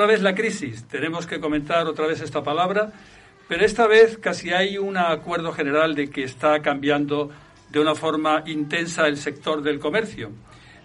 Otra 0.00 0.12
vez 0.12 0.22
la 0.22 0.34
crisis, 0.34 0.84
tenemos 0.84 1.26
que 1.26 1.40
comentar 1.40 1.86
otra 1.86 2.06
vez 2.06 2.22
esta 2.22 2.42
palabra, 2.42 2.90
pero 3.46 3.66
esta 3.66 3.86
vez 3.86 4.16
casi 4.16 4.50
hay 4.50 4.78
un 4.78 4.96
acuerdo 4.96 5.52
general 5.52 5.94
de 5.94 6.08
que 6.08 6.24
está 6.24 6.62
cambiando 6.62 7.30
de 7.68 7.80
una 7.80 7.94
forma 7.94 8.42
intensa 8.46 9.06
el 9.06 9.18
sector 9.18 9.60
del 9.60 9.78
comercio. 9.78 10.30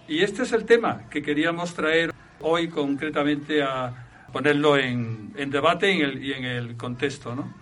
Y 0.06 0.22
este 0.22 0.42
es 0.42 0.52
el 0.52 0.66
tema 0.66 1.08
que 1.08 1.22
queríamos 1.22 1.72
traer 1.72 2.12
hoy 2.40 2.68
concretamente 2.68 3.62
a 3.62 4.26
ponerlo 4.34 4.76
en, 4.76 5.32
debate 5.50 5.94
y 5.94 6.32
en 6.32 6.44
el 6.44 6.76
contexto. 6.76 7.34
¿no? 7.34 7.54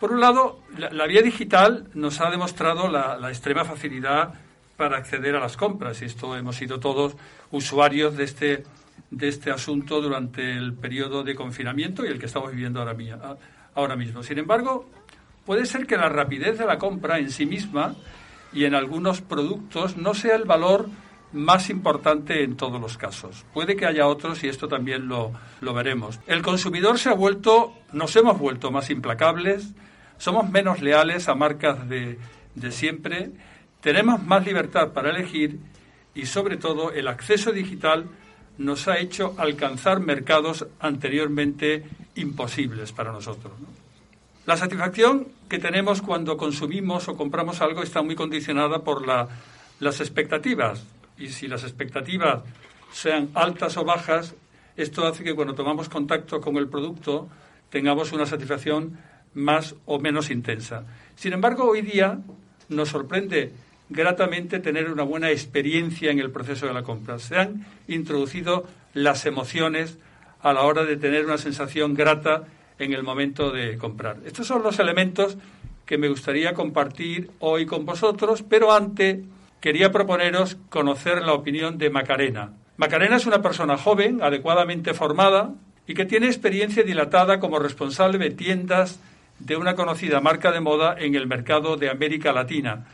Por 0.00 0.10
un 0.10 0.20
lado, 0.20 0.60
la, 0.78 1.06
vía 1.06 1.20
digital 1.20 1.88
nos 1.92 2.18
ha 2.22 2.30
demostrado 2.30 2.88
la, 2.88 3.28
extrema 3.28 3.66
facilidad 3.66 4.32
para 4.78 4.96
acceder 4.96 5.36
a 5.36 5.40
las 5.40 5.58
compras 5.58 6.00
y 6.00 6.06
esto 6.06 6.34
hemos 6.34 6.56
sido 6.56 6.80
todos 6.80 7.14
usuarios 7.50 8.16
de 8.16 8.24
este, 8.24 8.64
de 9.10 9.28
este 9.28 9.50
asunto 9.50 10.00
durante 10.00 10.52
el 10.52 10.74
periodo 10.74 11.22
de 11.22 11.34
confinamiento 11.34 12.04
y 12.04 12.08
el 12.08 12.18
que 12.18 12.26
estamos 12.26 12.50
viviendo 12.50 12.80
ahora, 12.80 12.96
ahora 13.74 13.96
mismo. 13.96 14.22
Sin 14.22 14.38
embargo, 14.38 14.88
puede 15.44 15.66
ser 15.66 15.86
que 15.86 15.96
la 15.96 16.08
rapidez 16.08 16.58
de 16.58 16.66
la 16.66 16.78
compra 16.78 17.18
en 17.18 17.30
sí 17.30 17.46
misma 17.46 17.94
y 18.52 18.64
en 18.64 18.74
algunos 18.74 19.20
productos 19.20 19.96
no 19.96 20.14
sea 20.14 20.36
el 20.36 20.44
valor 20.44 20.88
más 21.32 21.68
importante 21.68 22.44
en 22.44 22.56
todos 22.56 22.80
los 22.80 22.96
casos. 22.96 23.44
Puede 23.52 23.76
que 23.76 23.86
haya 23.86 24.06
otros 24.06 24.42
y 24.44 24.48
esto 24.48 24.68
también 24.68 25.08
lo, 25.08 25.32
lo 25.60 25.74
veremos. 25.74 26.20
El 26.26 26.42
consumidor 26.42 26.98
se 26.98 27.10
ha 27.10 27.14
vuelto, 27.14 27.74
nos 27.92 28.14
hemos 28.16 28.38
vuelto 28.38 28.70
más 28.70 28.88
implacables, 28.90 29.74
somos 30.16 30.48
menos 30.48 30.80
leales 30.80 31.28
a 31.28 31.34
marcas 31.34 31.88
de, 31.88 32.18
de 32.54 32.70
siempre, 32.70 33.32
tenemos 33.80 34.22
más 34.22 34.46
libertad 34.46 34.92
para 34.92 35.10
elegir 35.10 35.58
y 36.14 36.26
sobre 36.26 36.56
todo 36.56 36.92
el 36.92 37.08
acceso 37.08 37.50
digital 37.50 38.06
nos 38.58 38.88
ha 38.88 38.98
hecho 38.98 39.34
alcanzar 39.38 40.00
mercados 40.00 40.66
anteriormente 40.80 41.84
imposibles 42.14 42.92
para 42.92 43.12
nosotros. 43.12 43.52
La 44.46 44.56
satisfacción 44.56 45.28
que 45.48 45.58
tenemos 45.58 46.02
cuando 46.02 46.36
consumimos 46.36 47.08
o 47.08 47.16
compramos 47.16 47.60
algo 47.60 47.82
está 47.82 48.02
muy 48.02 48.14
condicionada 48.14 48.80
por 48.80 49.06
la, 49.06 49.28
las 49.80 50.00
expectativas. 50.00 50.84
Y 51.16 51.28
si 51.28 51.48
las 51.48 51.62
expectativas 51.62 52.42
sean 52.92 53.30
altas 53.34 53.76
o 53.76 53.84
bajas, 53.84 54.34
esto 54.76 55.06
hace 55.06 55.24
que 55.24 55.34
cuando 55.34 55.54
tomamos 55.54 55.88
contacto 55.88 56.40
con 56.40 56.56
el 56.56 56.68
producto 56.68 57.28
tengamos 57.70 58.12
una 58.12 58.26
satisfacción 58.26 58.98
más 59.34 59.74
o 59.86 59.98
menos 59.98 60.30
intensa. 60.30 60.84
Sin 61.16 61.32
embargo, 61.32 61.64
hoy 61.64 61.82
día 61.82 62.18
nos 62.68 62.88
sorprende 62.88 63.52
gratamente 63.88 64.60
tener 64.60 64.90
una 64.90 65.02
buena 65.02 65.30
experiencia 65.30 66.10
en 66.10 66.18
el 66.18 66.30
proceso 66.30 66.66
de 66.66 66.74
la 66.74 66.82
compra. 66.82 67.18
Se 67.18 67.36
han 67.36 67.66
introducido 67.88 68.66
las 68.92 69.26
emociones 69.26 69.98
a 70.40 70.52
la 70.52 70.62
hora 70.62 70.84
de 70.84 70.96
tener 70.96 71.24
una 71.24 71.38
sensación 71.38 71.94
grata 71.94 72.44
en 72.78 72.92
el 72.92 73.02
momento 73.02 73.50
de 73.50 73.78
comprar. 73.78 74.18
Estos 74.24 74.46
son 74.46 74.62
los 74.62 74.78
elementos 74.78 75.36
que 75.86 75.98
me 75.98 76.08
gustaría 76.08 76.54
compartir 76.54 77.30
hoy 77.40 77.66
con 77.66 77.84
vosotros, 77.84 78.42
pero 78.42 78.72
antes 78.72 79.20
quería 79.60 79.92
proponeros 79.92 80.56
conocer 80.70 81.22
la 81.22 81.34
opinión 81.34 81.78
de 81.78 81.90
Macarena. 81.90 82.52
Macarena 82.76 83.16
es 83.16 83.26
una 83.26 83.42
persona 83.42 83.76
joven, 83.76 84.22
adecuadamente 84.22 84.94
formada 84.94 85.54
y 85.86 85.94
que 85.94 86.04
tiene 86.04 86.26
experiencia 86.26 86.82
dilatada 86.82 87.38
como 87.38 87.58
responsable 87.58 88.18
de 88.18 88.30
tiendas 88.30 88.98
de 89.38 89.56
una 89.56 89.74
conocida 89.74 90.20
marca 90.20 90.52
de 90.52 90.60
moda 90.60 90.96
en 90.98 91.14
el 91.14 91.26
mercado 91.26 91.76
de 91.76 91.90
América 91.90 92.32
Latina 92.32 92.86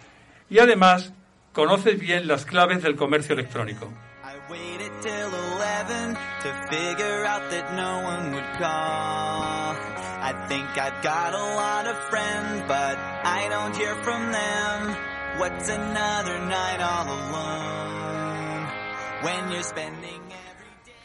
y 0.51 0.59
además 0.59 1.15
conoces 1.53 1.99
bien 1.99 2.27
las 2.27 2.45
claves 2.45 2.83
del 2.83 2.97
comercio 2.97 3.35
electrónico. 3.35 3.89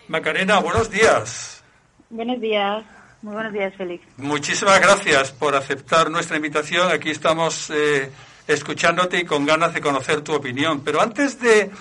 Macarena, 0.07 0.59
buenos 0.59 0.89
días. 0.89 1.63
Buenos 2.09 2.39
días. 2.41 2.83
Muy 3.21 3.33
buenos 3.33 3.53
días, 3.53 3.73
Félix. 3.75 4.05
Muchísimas 4.17 4.79
gracias 4.79 5.31
por 5.31 5.55
aceptar 5.55 6.11
nuestra 6.11 6.37
invitación. 6.37 6.91
Aquí 6.91 7.09
estamos 7.09 7.71
eh, 7.71 8.11
escuchándote 8.47 9.19
y 9.19 9.25
con 9.25 9.45
ganas 9.45 9.73
de 9.73 9.81
conocer 9.81 10.21
tu 10.21 10.33
opinión. 10.33 10.81
Pero 10.81 11.01
antes 11.01 11.39
de, 11.39 11.71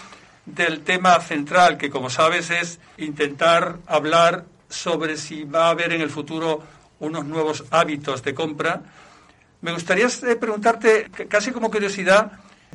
del 0.47 0.83
tema 0.83 1.19
central, 1.21 1.77
que 1.77 1.91
como 1.91 2.11
sabes 2.11 2.51
es 2.51 2.81
intentar 2.99 3.79
hablar 3.87 4.45
sobre 4.69 5.17
si 5.17 5.45
va 5.45 5.67
a 5.67 5.71
haber 5.71 5.93
en 5.93 6.01
el 6.01 6.11
futuro 6.11 6.63
unos 7.01 7.25
nuevos 7.25 7.65
hábitos 7.71 8.23
de 8.23 8.35
compra, 8.35 8.83
me 9.61 9.73
gustaría 9.73 10.07
eh, 10.07 10.37
preguntarte, 10.37 11.11
casi 11.29 11.51
como 11.51 11.71
curiosidad, 11.71 12.33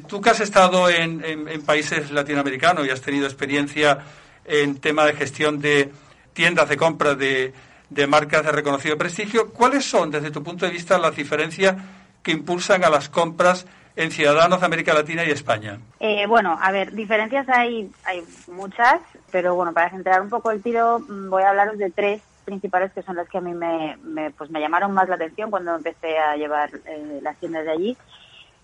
tú 0.08 0.22
que 0.22 0.30
has 0.30 0.40
estado 0.40 0.90
en, 0.90 1.22
países 1.66 2.12
latinoamericanos 2.12 2.88
y 2.88 2.90
has 2.90 3.02
tenido 3.02 3.26
experiencia 3.26 4.00
en 4.46 4.80
tema 4.80 5.06
de 5.06 5.14
gestión 5.14 5.60
de 5.60 5.92
tiendas 6.34 6.70
de 6.70 6.78
compra 6.78 7.16
de 7.16 7.54
de 7.90 8.08
marcas 8.08 8.46
de 8.46 8.52
reconocido 8.52 8.98
prestigio. 8.98 9.50
¿Cuáles 9.50 9.86
son, 9.86 10.12
desde 10.12 10.32
tu 10.32 10.44
punto 10.44 10.66
de 10.66 10.72
vista, 10.72 10.98
las 10.98 11.16
diferencias 11.16 11.76
que 12.22 12.32
impulsan 12.32 12.84
a 12.84 12.90
las 12.90 13.10
compras 13.10 13.66
en 14.00 14.12
ciudadanos 14.12 14.62
de 14.62 14.66
América 14.66 14.94
Latina 14.94 15.26
y 15.26 15.32
España? 15.32 15.78
Eh, 16.00 16.26
bueno, 16.26 16.58
a 16.62 16.72
ver, 16.72 16.94
diferencias 16.94 17.50
hay, 17.50 17.92
hay 18.06 18.24
muchas, 18.48 19.02
pero 19.30 19.56
bueno, 19.56 19.74
para 19.74 19.90
centrar 19.90 20.22
un 20.22 20.30
poco 20.30 20.52
el 20.52 20.64
tiro, 20.64 21.00
mm, 21.00 21.30
voy 21.30 21.44
a 21.44 21.50
hablaros 21.50 21.78
de 21.78 21.92
tres 21.92 22.22
principales 22.46 22.94
que 22.94 23.02
son 23.02 23.18
las 23.18 23.28
que 23.28 23.40
a 23.40 23.42
mí 23.42 23.54
me, 23.54 23.98
pues 24.38 24.50
me 24.52 24.62
llamaron 24.62 24.94
más 24.94 25.10
la 25.10 25.16
atención 25.16 25.52
cuando 25.52 25.76
empecé 25.76 26.18
a 26.18 26.38
llevar 26.38 26.70
eh, 26.86 27.20
las 27.22 27.36
tiendas 27.38 27.66
de 27.66 27.72
allí. 27.72 27.98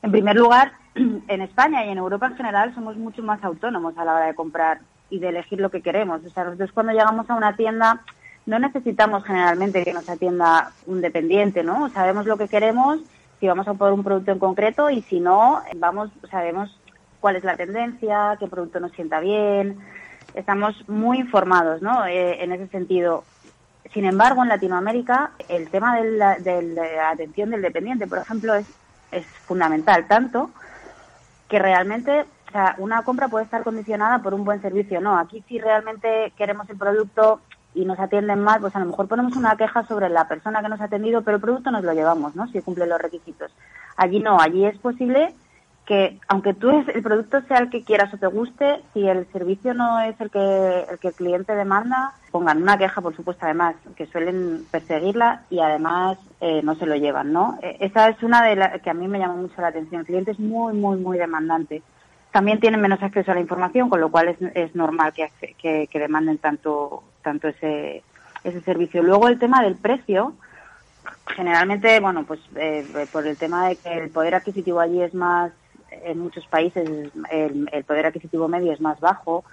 En 0.01 0.12
primer 0.12 0.38
lugar, 0.38 0.72
en 0.95 1.41
España 1.41 1.85
y 1.85 1.90
en 1.90 1.97
Europa 1.97 2.28
en 2.28 2.38
general 2.38 2.74
somos 2.74 2.95
mucho 2.95 3.22
más 3.22 3.44
autónomos 3.44 3.97
a 3.97 4.06
la 4.06 4.16
hora 4.16 4.28
de 4.28 4.35
comprar 4.35 4.79
y 5.09 5.19
de 5.19 5.29
elegir 5.29 5.59
lo 5.59 5.69
que 5.69 5.81
queremos. 5.81 6.24
O 6.24 6.29
sea, 6.29 6.45
nosotros 6.45 6.72
cuando 6.72 6.94
llegamos 6.94 7.29
a 7.29 7.35
una 7.35 7.57
tienda 7.57 8.01
no 8.45 8.57
necesitamos 8.59 9.25
generalmente 9.25 9.84
que 9.84 9.94
nos 9.94 10.07
atienda 10.07 10.72
un 10.85 11.01
dependiente, 11.01 11.63
¿no? 11.63 11.90
Sabemos 11.90 12.25
lo 12.25 12.38
que 12.38 12.47
queremos, 12.47 13.00
si 13.40 13.47
vamos 13.47 13.68
a 13.68 13.73
por 13.73 13.91
un 13.91 14.03
producto 14.03 14.31
en 14.31 14.40
concreto 14.40 14.90
y 14.90 15.01
si 15.03 15.19
no, 15.19 15.62
vamos, 15.75 16.09
sabemos 16.29 16.78
cuál 17.19 17.35
es 17.35 17.44
la 17.44 17.57
tendencia, 17.57 18.38
qué 18.40 18.47
producto 18.47 18.79
nos 18.79 18.91
sienta 18.91 19.19
bien. 19.19 19.79
Estamos 20.34 20.88
muy 20.88 21.19
informados, 21.19 21.81
¿no? 21.81 22.06
Eh, 22.06 22.44
en 22.44 22.51
ese 22.51 22.68
sentido. 22.68 23.24
Sin 23.94 24.06
embargo, 24.06 24.44
en 24.44 24.50
Latinoamérica, 24.50 25.31
el 25.47 25.69
tema 25.69 25.95
de 25.97 26.12
la, 26.12 26.38
de 26.38 26.62
la 26.62 27.09
atención 27.09 27.51
del 27.51 27.62
dependiente, 27.62 28.07
por 28.07 28.18
ejemplo, 28.18 28.56
es, 28.56 28.68
es 29.12 29.25
fundamental, 29.25 30.07
tanto 30.07 30.50
que 31.47 31.59
realmente 31.59 32.25
o 32.47 32.51
sea, 32.51 32.75
una 32.78 33.03
compra 33.03 33.28
puede 33.28 33.45
estar 33.45 33.63
condicionada 33.63 34.19
por 34.19 34.34
un 34.34 34.45
buen 34.45 34.62
servicio. 34.62 35.01
No, 35.01 35.18
aquí 35.18 35.44
si 35.47 35.59
realmente 35.59 36.31
queremos 36.38 36.69
el 36.69 36.78
producto 36.78 37.41
y 37.75 37.86
nos 37.86 38.00
atienden 38.00 38.40
mal, 38.40 38.62
pues 38.62 38.75
a 38.75 38.80
lo 38.80 38.86
mejor 38.86 39.08
ponemos 39.08 39.36
una 39.36 39.58
queja 39.58 39.86
sobre 39.86 40.09
la 40.09 40.28
persona 40.28 40.62
que 40.62 40.69
nos 40.69 40.80
ha 40.81 40.86
atendido, 40.86 41.22
pero 41.22 41.36
el 41.36 41.41
producto 41.41 41.69
nos 41.72 41.84
lo 41.84 41.94
llevamos, 41.94 42.36
¿no? 42.36 42.47
Si 42.47 42.62
cumple 42.62 42.88
los 42.88 43.02
requisitos. 43.02 43.52
Allí 43.97 44.19
no, 44.19 44.40
allí 44.40 44.66
es 44.66 44.78
posible 44.78 45.34
que, 45.86 46.19
aunque 46.30 46.53
tú 46.53 46.69
el 46.88 47.03
producto 47.03 47.41
sea 47.41 47.59
el 47.59 47.69
que 47.69 47.84
quieras 47.84 48.13
o 48.13 48.18
te 48.18 48.28
guste, 48.28 48.81
si 48.94 49.08
el 49.08 49.28
servicio 49.31 49.74
no 49.74 50.00
es 50.00 50.19
el 50.19 50.31
que 50.31 50.86
el, 50.90 51.00
que 51.00 51.09
el 51.09 51.13
cliente 51.13 51.53
demanda, 51.53 52.13
pongan 52.31 52.62
una 52.62 52.77
queja, 52.77 53.01
por 53.01 53.16
supuesto, 53.16 53.45
además, 53.45 53.75
que 53.95 54.07
suelen 54.07 54.66
perseguirla 54.72 55.44
y 55.50 55.60
además 55.60 56.18
eh, 56.42 56.62
no 56.63 56.75
se 56.75 56.86
lo 56.86 56.95
llevan, 56.95 57.33
¿no? 57.33 57.60
E, 57.62 57.77
esa 57.81 58.07
es 58.07 58.24
una 58.24 58.42
de 58.44 58.56
las 58.56 58.81
que 58.81 58.89
a 58.89 58.95
mí 58.95 59.07
me 59.07 59.19
llama 59.19 59.36
mucho 59.36 59.62
la 59.62 59.68
atención. 59.68 60.01
El 60.01 60.07
cliente 60.07 60.31
es 60.31 60.39
muy, 60.39 60.74
muy, 60.74 60.98
muy 60.98 61.18
demandante. 61.18 61.83
También 62.31 62.60
tienen 62.60 62.81
menos 62.81 63.01
acceso 63.04 63.31
a 63.31 63.36
la 63.36 63.42
información, 63.42 63.89
con 63.89 64.01
lo 64.01 64.10
cual 64.10 64.30
es, 64.30 64.38
es 64.56 64.75
normal 64.75 65.13
que, 65.13 65.88
que 65.88 66.00
demanden 66.00 66.38
tanto 66.38 67.04
tanto 67.25 67.48
ese, 67.50 68.04
ese 68.44 68.62
servicio. 68.62 69.04
Luego 69.04 69.27
el 69.27 69.39
tema 69.39 69.63
del 69.63 69.75
precio, 69.75 70.36
generalmente, 71.36 72.00
bueno, 72.00 72.24
pues 72.24 72.39
eh, 72.56 72.86
por 73.12 73.25
el 73.27 73.36
tema 73.36 73.68
de 73.68 73.75
que 73.75 73.98
el 73.98 74.10
poder 74.12 74.36
adquisitivo 74.36 74.80
allí 74.80 75.01
es 75.01 75.13
más, 75.13 75.51
en 75.89 76.19
muchos 76.19 76.45
países 76.48 76.88
el, 77.31 77.83
poder 77.86 78.06
adquisitivo 78.06 78.48
medio 78.48 78.72
es 78.72 78.80
más 78.80 79.00
bajo, 79.00 79.44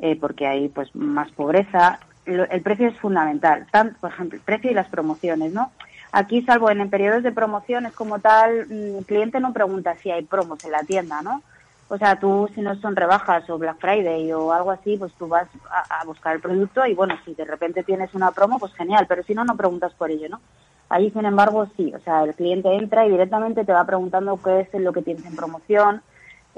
eh, 0.00 0.16
porque 0.18 0.46
hay 0.46 0.68
pues 0.68 0.94
más 0.96 1.30
pobreza. 1.32 2.00
El 2.24 2.62
precio 2.62 2.88
es 2.88 2.98
fundamental, 2.98 3.66
tanto, 3.70 3.98
por 4.00 4.10
ejemplo, 4.10 4.38
el 4.38 4.44
precio 4.44 4.70
y 4.70 4.74
las 4.74 4.88
promociones, 4.88 5.52
¿no? 5.52 5.72
Aquí, 6.12 6.42
salvo 6.42 6.70
en, 6.70 6.80
en 6.80 6.90
periodos 6.90 7.22
de 7.22 7.32
promociones 7.32 7.92
como 7.92 8.18
tal, 8.18 8.66
mm, 8.68 8.98
el 8.98 9.04
cliente 9.04 9.40
no 9.40 9.52
pregunta 9.52 9.96
si 9.96 10.10
hay 10.10 10.22
promos 10.22 10.64
en 10.64 10.72
la 10.72 10.82
tienda, 10.84 11.22
¿no? 11.22 11.42
O 11.92 11.98
sea, 11.98 12.20
tú 12.20 12.48
si 12.54 12.60
no 12.60 12.76
son 12.76 12.94
rebajas 12.94 13.50
o 13.50 13.58
Black 13.58 13.78
Friday 13.80 14.32
o 14.32 14.52
algo 14.52 14.70
así, 14.70 14.96
pues 14.96 15.12
tú 15.14 15.26
vas 15.26 15.48
a, 15.68 16.04
buscar 16.04 16.36
el 16.36 16.40
producto 16.40 16.86
y 16.86 16.94
bueno, 16.94 17.16
si 17.24 17.34
de 17.34 17.44
repente 17.44 17.82
tienes 17.82 18.14
una 18.14 18.30
promo, 18.30 18.60
pues 18.60 18.72
genial, 18.74 19.06
pero 19.08 19.24
si 19.24 19.34
no, 19.34 19.44
no 19.44 19.56
preguntas 19.56 19.92
por 19.94 20.08
ello, 20.08 20.28
¿no? 20.28 20.40
Ahí, 20.88 21.10
sin 21.10 21.24
embargo, 21.24 21.66
sí, 21.76 21.92
o 21.92 21.98
sea, 21.98 22.22
el 22.22 22.34
cliente 22.34 22.72
entra 22.76 23.06
y 23.06 23.10
directamente 23.10 23.64
te 23.64 23.72
va 23.72 23.84
preguntando 23.84 24.40
qué 24.40 24.68
es 24.72 24.80
lo 24.80 24.92
que 24.92 25.02
tienes 25.02 25.26
en 25.26 25.34
promoción, 25.34 26.02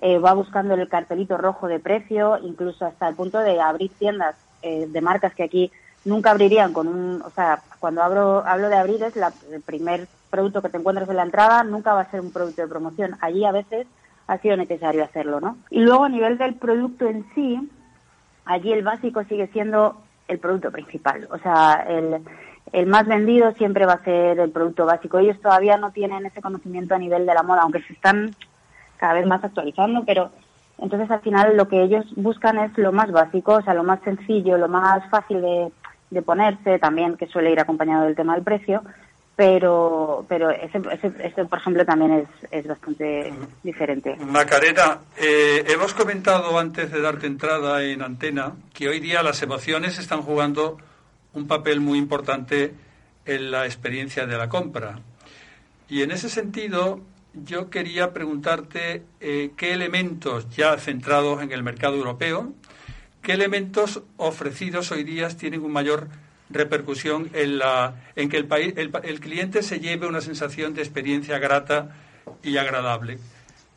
eh, 0.03 0.19
va 0.19 0.35
buscando 0.35 0.75
el 0.75 0.87
cartelito 0.87 1.39
rojo 1.39 1.67
de 1.67 1.81
precio, 1.81 2.37
incluso 2.43 2.85
hasta 2.85 3.09
el 3.09 3.15
punto 3.15 3.39
de 3.39 3.59
abrir 3.59 3.91
tiendas 3.99 4.37
eh, 4.61 4.87
de 4.87 5.01
marcas 5.01 5.35
que 5.35 5.45
aquí 5.45 5.73
nunca 6.05 6.33
abrirían 6.33 6.75
con 6.75 6.89
un, 6.89 7.23
o 7.23 7.31
sea, 7.31 7.63
cuando 7.81 8.03
abro, 8.03 8.43
hablo 8.47 8.69
de 8.69 8.77
abrir 8.77 9.03
es 9.03 9.17
la, 9.17 9.33
el 9.51 9.63
primer 9.63 10.09
producto 10.29 10.61
que 10.61 10.69
te 10.69 10.77
encuentras 10.77 11.09
en 11.09 11.17
la 11.17 11.23
entrada, 11.23 11.65
nunca 11.65 11.95
va 11.95 12.03
a 12.03 12.11
ser 12.11 12.21
un 12.21 12.33
producto 12.33 12.61
de 12.61 12.69
promoción. 12.69 13.17
Allí 13.23 13.47
a 13.47 13.53
veces 13.53 13.87
ha 14.33 14.39
sido 14.39 14.57
necesario 14.57 15.05
hacerlo, 15.05 15.41
¿no? 15.41 15.59
Y 15.71 15.81
luego 15.81 16.05
a 16.05 16.09
nivel 16.09 16.39
del 16.39 16.55
producto 16.55 17.07
en 17.07 17.27
sí, 17.35 17.71
allí 18.45 18.73
el 18.73 18.83
básico 18.83 19.23
sigue 19.25 19.47
siendo 19.49 20.01
el 20.29 20.39
producto 20.39 20.71
principal. 20.71 21.29
O 21.31 21.39
sea, 21.39 21.87
el, 21.87 22.87
más 22.87 23.07
vendido 23.07 23.53
siempre 23.53 23.85
va 23.85 23.95
a 23.95 24.05
ser 24.05 24.39
el 24.39 24.51
producto 24.51 24.87
básico. 24.87 25.19
Ellos 25.19 25.41
todavía 25.41 25.77
no 25.77 25.91
tienen 25.91 26.25
ese 26.25 26.41
conocimiento 26.41 26.95
a 26.95 26.99
nivel 26.99 27.27
de 27.27 27.35
la 27.35 27.43
moda, 27.43 27.63
aunque 27.63 27.83
se 27.83 27.93
están 27.93 28.35
cada 28.97 29.15
vez 29.15 29.27
más 29.27 29.45
actualizando, 29.45 30.05
pero 30.05 30.31
entonces 30.79 31.11
al 31.11 31.21
final 31.21 31.57
lo 31.57 31.69
que 31.69 31.83
ellos 31.83 32.07
buscan 32.17 32.59
es 32.59 32.77
lo 32.79 32.93
más 32.93 33.11
básico, 33.11 33.55
o 33.55 33.63
sea, 33.63 33.75
lo 33.75 33.85
más 33.85 34.01
sencillo, 34.01 34.57
lo 34.57 34.69
más 34.69 35.09
fácil 35.11 35.43
de, 35.43 35.73
de 36.11 36.23
ponerse, 36.23 36.79
también 36.79 37.17
que 37.17 37.27
suele 37.27 37.51
ir 37.51 37.61
acompañado 37.61 38.05
del 38.05 38.17
tema 38.17 38.35
del 38.35 38.45
precio, 38.45 38.83
pero 39.37 40.25
pero 40.29 40.51
ese, 40.51 40.81
ese, 41.23 41.45
por 41.45 41.59
ejemplo 41.59 41.85
también 41.85 42.13
es, 42.13 42.29
es 42.51 42.67
bastante 42.67 43.33
diferente. 43.63 44.17
Macarena, 44.17 45.01
eh, 45.17 45.65
hemos 45.69 45.95
comentado 45.95 46.59
antes 46.59 46.91
de 46.91 47.01
darte 47.01 47.27
entrada 47.27 47.83
en 47.83 48.03
antena 48.03 48.53
que 48.75 48.89
hoy 48.89 49.01
día 49.01 49.23
las 49.23 49.43
emociones 49.43 49.99
están 49.99 50.23
jugando 50.23 50.79
un 51.33 51.47
papel 51.47 51.81
muy 51.81 51.99
importante 51.99 52.75
en 53.25 53.51
la 53.51 53.65
experiencia 53.65 54.27
de 54.27 54.37
la 54.37 54.49
compra. 54.49 55.01
Y 55.89 56.03
en 56.03 56.11
ese 56.11 56.29
sentido, 56.29 57.01
yo 57.35 57.71
quería 57.71 58.13
preguntarte 58.13 59.03
eh, 59.21 59.53
qué 59.57 59.73
elementos 59.73 60.49
ya 60.51 60.77
centrados 60.79 61.43
en 61.43 61.53
el 61.53 61.63
mercado 61.63 61.97
europeo, 61.97 62.53
qué 63.23 63.33
elementos 63.33 64.03
ofrecidos 64.17 64.91
hoy 64.93 65.05
día 65.05 65.29
tienen 65.29 65.63
un 65.63 65.73
mayor 65.73 66.09
repercusión 66.53 67.31
en, 67.35 67.59
la, 67.59 67.95
en 68.17 68.29
que 68.29 68.37
el, 68.37 68.47
país, 68.47 68.75
el, 68.77 69.21
cliente 69.21 69.63
se 69.63 69.81
lleve 69.81 70.07
una 70.07 70.21
sensación 70.21 70.75
de 70.75 70.83
experiencia 70.83 71.39
grata 71.39 71.91
y 72.43 72.57
agradable. 72.57 73.19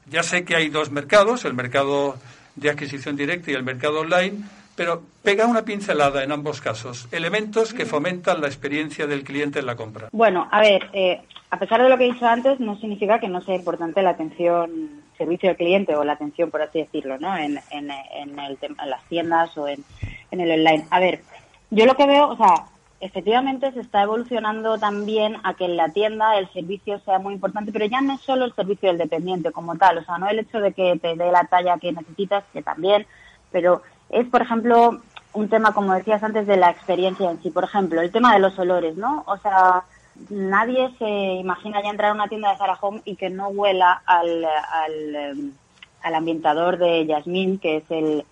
Ya 0.10 0.24
sé 0.24 0.46
que 0.46 0.56
hay 0.56 0.70
dos 0.70 0.92
mercados, 0.92 1.46
el 1.46 1.54
mercado 1.54 2.16
de 2.56 2.70
adquisición 2.70 3.16
directa 3.16 3.52
y 3.52 3.54
el 3.56 3.64
mercado 3.64 4.02
online, 4.02 4.44
pero 4.76 5.04
pega 5.24 5.48
una 5.48 5.64
pincelada 5.64 6.24
en 6.24 6.32
ambos 6.32 6.62
casos, 6.62 7.08
elementos 7.12 7.74
que 7.74 7.86
fomentan 7.86 8.42
la 8.42 8.48
experiencia 8.48 9.08
del 9.08 9.24
cliente 9.24 9.60
en 9.60 9.66
la 9.66 9.76
compra. 9.76 10.10
Bueno, 10.12 10.48
a 10.52 10.62
ver, 10.62 10.90
eh, 10.94 11.22
a 11.50 11.58
pesar 11.58 11.82
de 11.82 11.90
lo 11.90 11.98
que 11.98 12.06
he 12.06 12.14
dicho 12.14 12.28
antes, 12.28 12.60
no 12.60 12.78
significa 12.80 13.20
que 13.20 13.30
no 13.30 13.42
sea 13.42 13.56
importante 13.56 14.02
la 14.02 14.12
atención, 14.12 15.04
servicio 15.18 15.50
al 15.50 15.56
cliente 15.56 15.96
o 15.96 16.04
la 16.04 16.14
atención, 16.14 16.52
por 16.52 16.62
así 16.62 16.80
decirlo, 16.80 17.18
¿no? 17.18 17.36
En, 17.36 17.60
en, 17.72 17.90
en, 17.90 18.40
el, 18.40 18.58
en 18.62 18.90
las 18.90 19.04
tiendas 19.06 19.58
o 19.58 19.68
en, 19.68 19.84
en 20.32 20.42
el 20.42 20.52
online. 20.52 20.86
A 20.90 21.00
ver, 21.00 21.22
yo 21.72 21.86
lo 21.86 21.96
que 21.96 22.08
veo, 22.08 22.30
o 22.30 22.38
sea, 22.38 22.66
efectivamente 23.00 23.72
se 23.72 23.82
está 23.82 24.04
evolucionando 24.04 24.78
también 24.78 25.38
a 25.44 25.54
que 25.54 25.66
en 25.66 25.78
la 25.78 25.90
tienda 25.90 26.38
el 26.38 26.52
servicio 26.54 27.00
sea 27.00 27.20
muy 27.20 27.34
importante, 27.34 27.72
pero 27.72 27.86
ya 27.86 28.02
no 28.02 28.14
es 28.14 28.22
solo 28.22 28.46
el 28.46 28.54
servicio 28.54 28.90
del 28.90 28.98
dependiente 28.98 29.52
como 29.52 29.76
tal, 29.76 29.98
o 29.98 30.04
sea, 30.04 30.18
no 30.18 30.28
el 30.28 30.40
hecho 30.40 30.60
de 30.60 30.74
que 30.74 30.98
te 30.98 31.16
dé 31.16 31.32
la 31.32 31.46
talla 31.46 31.78
que 31.78 31.92
necesitas, 31.92 32.44
que 32.54 32.62
también, 32.62 33.06
pero 33.52 33.82
es, 34.10 34.28
por 34.28 34.42
ejemplo, 34.42 35.02
un 35.36 35.50
tema, 35.50 35.74
como 35.74 35.94
decías 35.94 36.24
antes, 36.24 36.48
de 36.48 36.58
la 36.58 36.70
experiencia 36.72 37.30
en 37.30 37.42
sí. 37.42 37.52
Por 37.52 37.66
ejemplo, 37.66 38.02
el 38.02 38.12
tema 38.12 38.34
de 38.34 38.40
los 38.40 38.58
olores, 38.58 38.96
¿no? 38.96 39.24
O 39.28 39.38
sea, 39.38 39.84
nadie 40.30 40.92
se 40.98 41.08
imagina 41.08 41.82
ya 41.84 41.90
entrar 41.90 42.12
a 42.12 42.16
una 42.16 42.28
tienda 42.28 42.52
de 42.52 42.58
Zara 42.58 42.78
Home 42.82 43.02
y 43.06 43.16
que 43.16 43.30
no 43.30 43.50
huela 43.50 44.02
al, 44.06 44.46
al, 44.46 45.16
em, 45.16 45.52
al 46.02 46.16
ambientador 46.16 46.78
de 46.78 47.06
Yasmín, 47.06 47.60
que 47.60 47.78
es 47.78 47.92
el, 47.92 48.26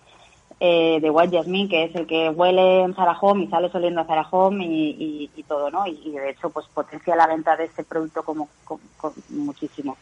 eh, 0.60 0.98
de 1.00 1.10
White 1.10 1.36
Jasmine, 1.36 1.68
que 1.68 1.84
es 1.84 1.94
el 1.94 2.06
que 2.06 2.30
huele 2.30 2.82
en 2.82 2.94
Zara 2.94 3.16
Home 3.20 3.44
y 3.44 3.48
sale 3.48 3.70
oliendo 3.72 4.00
a 4.00 4.04
Zara 4.04 4.26
Home 4.30 4.64
y, 4.64 5.30
y, 5.34 5.42
todo, 5.44 5.70
¿no? 5.70 5.86
Y, 5.86 6.12
de 6.12 6.30
hecho, 6.30 6.50
pues 6.50 6.66
potencia 6.72 7.16
la 7.16 7.26
venta 7.26 7.56
de 7.56 7.64
este 7.64 7.84
producto 7.84 8.22
como, 8.22 8.48
muchísimo. 9.30 9.96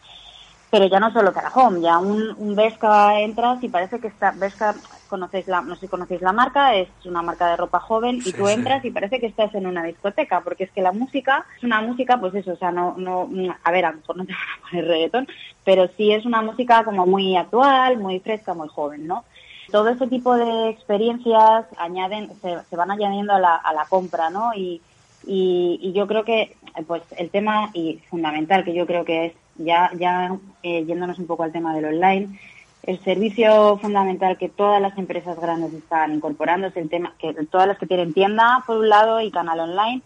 Pero 0.69 0.87
ya 0.87 0.99
no 0.99 1.11
solo 1.11 1.31
Zara 1.31 1.51
Home, 1.53 1.81
ya 1.81 1.97
un, 1.99 2.35
un 2.37 2.55
Vesca 2.55 3.19
entras 3.19 3.63
y 3.63 3.69
parece 3.69 3.99
que 3.99 4.07
está, 4.07 4.31
Vesca, 4.31 4.75
conocéis 5.07 5.47
la, 5.47 5.61
no 5.61 5.75
sé 5.75 5.81
si 5.81 5.87
conocéis 5.87 6.21
la 6.21 6.33
marca, 6.33 6.75
es 6.75 6.89
una 7.05 7.21
marca 7.21 7.47
de 7.47 7.57
ropa 7.57 7.79
joven 7.79 8.19
y 8.25 8.31
tú 8.31 8.47
entras 8.47 8.83
y 8.83 8.89
parece 8.89 9.19
que 9.19 9.27
estás 9.27 9.53
en 9.53 9.67
una 9.67 9.83
discoteca, 9.83 10.41
porque 10.41 10.63
es 10.63 10.71
que 10.71 10.81
la 10.81 10.91
música 10.91 11.45
es 11.57 11.63
una 11.63 11.81
música, 11.81 12.19
pues 12.19 12.33
eso, 12.33 12.53
o 12.53 12.57
sea, 12.57 12.71
no, 12.71 12.95
no, 12.97 13.29
a 13.63 13.71
ver, 13.71 13.85
a 13.85 13.91
lo 13.91 13.97
mejor 13.97 14.17
no 14.17 14.25
te 14.25 14.33
van 14.33 14.41
a 14.41 14.69
poner 14.69 14.85
reggaetón, 14.85 15.27
pero 15.63 15.87
sí 15.95 16.11
es 16.11 16.25
una 16.25 16.41
música 16.41 16.83
como 16.83 17.05
muy 17.05 17.37
actual, 17.37 17.97
muy 17.97 18.19
fresca, 18.19 18.55
muy 18.55 18.67
joven, 18.69 19.05
¿no? 19.05 19.23
Todo 19.71 19.89
ese 19.89 20.07
tipo 20.07 20.35
de 20.35 20.69
experiencias 20.69 21.65
añaden, 21.77 22.29
se, 22.41 22.75
van 22.75 22.91
añadiendo 22.91 23.33
a 23.33 23.39
la, 23.39 23.85
compra, 23.89 24.29
¿no? 24.29 24.53
Y, 24.55 24.81
y, 25.25 25.91
yo 25.93 26.07
creo 26.07 26.23
que, 26.23 26.55
pues, 26.87 27.03
el 27.17 27.29
tema 27.29 27.69
y 27.73 27.99
fundamental 28.09 28.63
que 28.63 28.73
yo 28.73 28.85
creo 28.85 29.05
que 29.05 29.27
es, 29.27 29.33
ya, 29.57 29.91
ya 29.97 30.35
eh, 30.63 30.83
yéndonos 30.85 31.19
un 31.19 31.27
poco 31.27 31.43
al 31.43 31.51
tema 31.51 31.75
del 31.75 31.85
online, 31.85 32.39
el 32.83 32.99
servicio 33.03 33.77
fundamental 33.77 34.37
que 34.37 34.49
todas 34.49 34.81
las 34.81 34.97
empresas 34.97 35.39
grandes 35.39 35.73
están 35.73 36.13
incorporando 36.13 36.67
es 36.67 36.75
el 36.75 36.89
tema, 36.89 37.13
que 37.17 37.33
todas 37.49 37.67
las 37.67 37.77
que 37.77 37.87
tienen 37.87 38.13
tienda 38.13 38.63
por 38.67 38.77
un 38.77 38.89
lado 38.89 39.21
y 39.21 39.31
canal 39.31 39.59
online, 39.59 40.01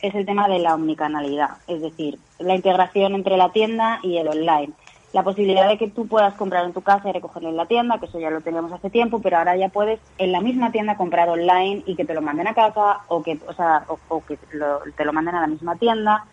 es 0.00 0.14
el 0.14 0.26
tema 0.26 0.46
de 0.46 0.58
la 0.58 0.74
omnicanalidad, 0.74 1.56
es 1.66 1.80
decir, 1.80 2.18
la 2.38 2.54
integración 2.54 3.14
entre 3.14 3.36
la 3.36 3.50
tienda 3.50 3.98
y 4.02 4.18
el 4.18 4.28
online 4.28 4.72
la 5.12 5.22
posibilidad 5.22 5.68
de 5.68 5.78
que 5.78 5.88
tú 5.88 6.06
puedas 6.06 6.34
comprar 6.34 6.64
en 6.64 6.72
tu 6.72 6.82
casa 6.82 7.08
y 7.08 7.12
recogerlo 7.12 7.48
en 7.48 7.56
la 7.56 7.66
tienda, 7.66 7.98
que 7.98 8.06
eso 8.06 8.20
ya 8.20 8.30
lo 8.30 8.40
teníamos 8.42 8.72
hace 8.72 8.90
tiempo, 8.90 9.20
pero 9.22 9.38
ahora 9.38 9.56
ya 9.56 9.70
puedes 9.70 10.00
en 10.18 10.32
la 10.32 10.40
misma 10.40 10.70
tienda 10.70 10.96
comprar 10.96 11.28
online 11.28 11.82
y 11.86 11.96
que 11.96 12.04
te 12.04 12.14
lo 12.14 12.20
manden 12.20 12.48
a 12.48 12.54
casa 12.54 13.00
o 13.08 13.22
que, 13.22 13.38
o 13.46 13.52
sea, 13.54 13.84
o, 13.88 14.24
que 14.24 14.36
te 14.36 15.04
lo 15.04 15.12
manden 15.12 15.34
a 15.36 15.40
la 15.40 15.46
misma 15.46 15.76
tienda. 15.76 16.24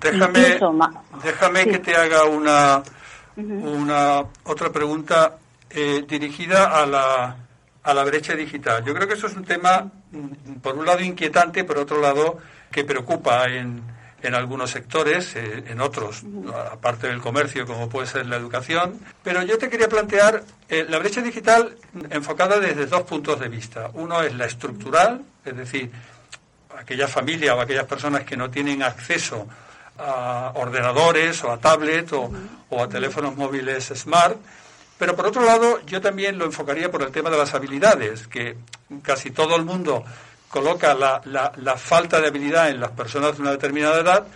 Déjame, 0.00 0.58
déjame 1.22 1.66
que 1.66 1.78
te 1.78 1.94
haga 1.94 2.24
una, 2.24 2.82
una 3.36 4.24
otra 4.44 4.70
pregunta 4.70 5.36
eh, 5.68 6.04
dirigida 6.08 6.80
a 6.82 6.86
la, 6.86 7.36
a 7.82 7.94
la 7.94 8.04
brecha 8.04 8.34
digital. 8.34 8.82
Yo 8.84 8.94
creo 8.94 9.06
que 9.06 9.14
eso 9.14 9.26
es 9.26 9.36
un 9.36 9.44
tema, 9.44 9.90
mm, 10.10 10.54
por 10.62 10.76
un 10.78 10.86
lado, 10.86 11.00
inquietante, 11.00 11.64
por 11.64 11.76
otro 11.76 12.00
lado, 12.00 12.38
que 12.70 12.84
preocupa 12.84 13.44
en 13.46 13.82
en 14.22 14.34
algunos 14.34 14.70
sectores, 14.70 15.34
eh, 15.36 15.64
en 15.66 15.80
otros, 15.80 16.22
aparte 16.70 17.08
del 17.08 17.20
comercio, 17.20 17.66
como 17.66 17.88
puede 17.88 18.06
ser 18.06 18.26
la 18.26 18.36
educación. 18.36 19.00
Pero 19.22 19.42
yo 19.42 19.58
te 19.58 19.68
quería 19.68 19.88
plantear 19.88 20.44
eh, 20.68 20.86
la 20.88 20.98
brecha 20.98 21.20
digital 21.20 21.76
enfocada 22.10 22.60
desde 22.60 22.86
dos 22.86 23.02
puntos 23.02 23.40
de 23.40 23.48
vista. 23.48 23.90
Uno 23.94 24.22
es 24.22 24.34
la 24.34 24.46
estructural, 24.46 25.22
es 25.44 25.56
decir, 25.56 25.90
aquellas 26.78 27.10
familias 27.10 27.56
o 27.56 27.60
aquellas 27.60 27.86
personas 27.86 28.24
que 28.24 28.36
no 28.36 28.50
tienen 28.50 28.82
acceso 28.82 29.46
a 29.98 30.52
ordenadores 30.54 31.42
o 31.44 31.52
a 31.52 31.58
tablets 31.58 32.12
o, 32.12 32.30
o 32.70 32.82
a 32.82 32.88
teléfonos 32.88 33.36
móviles 33.36 33.92
smart. 33.94 34.36
Pero 34.98 35.16
por 35.16 35.26
otro 35.26 35.44
lado, 35.44 35.80
yo 35.84 36.00
también 36.00 36.38
lo 36.38 36.44
enfocaría 36.44 36.90
por 36.90 37.02
el 37.02 37.10
tema 37.10 37.28
de 37.28 37.36
las 37.36 37.54
habilidades, 37.54 38.28
que 38.28 38.56
casi 39.02 39.32
todo 39.32 39.56
el 39.56 39.64
mundo 39.64 40.04
coloca 40.52 40.92
la, 40.94 41.22
la, 41.56 41.76
falta 41.78 42.20
de 42.20 42.26
habilidad 42.26 42.68
en 42.68 42.78
las 42.78 42.90
personas 42.90 43.36
de 43.36 43.42
una 43.42 43.52
determinada 43.52 43.98
edad, 43.98 44.26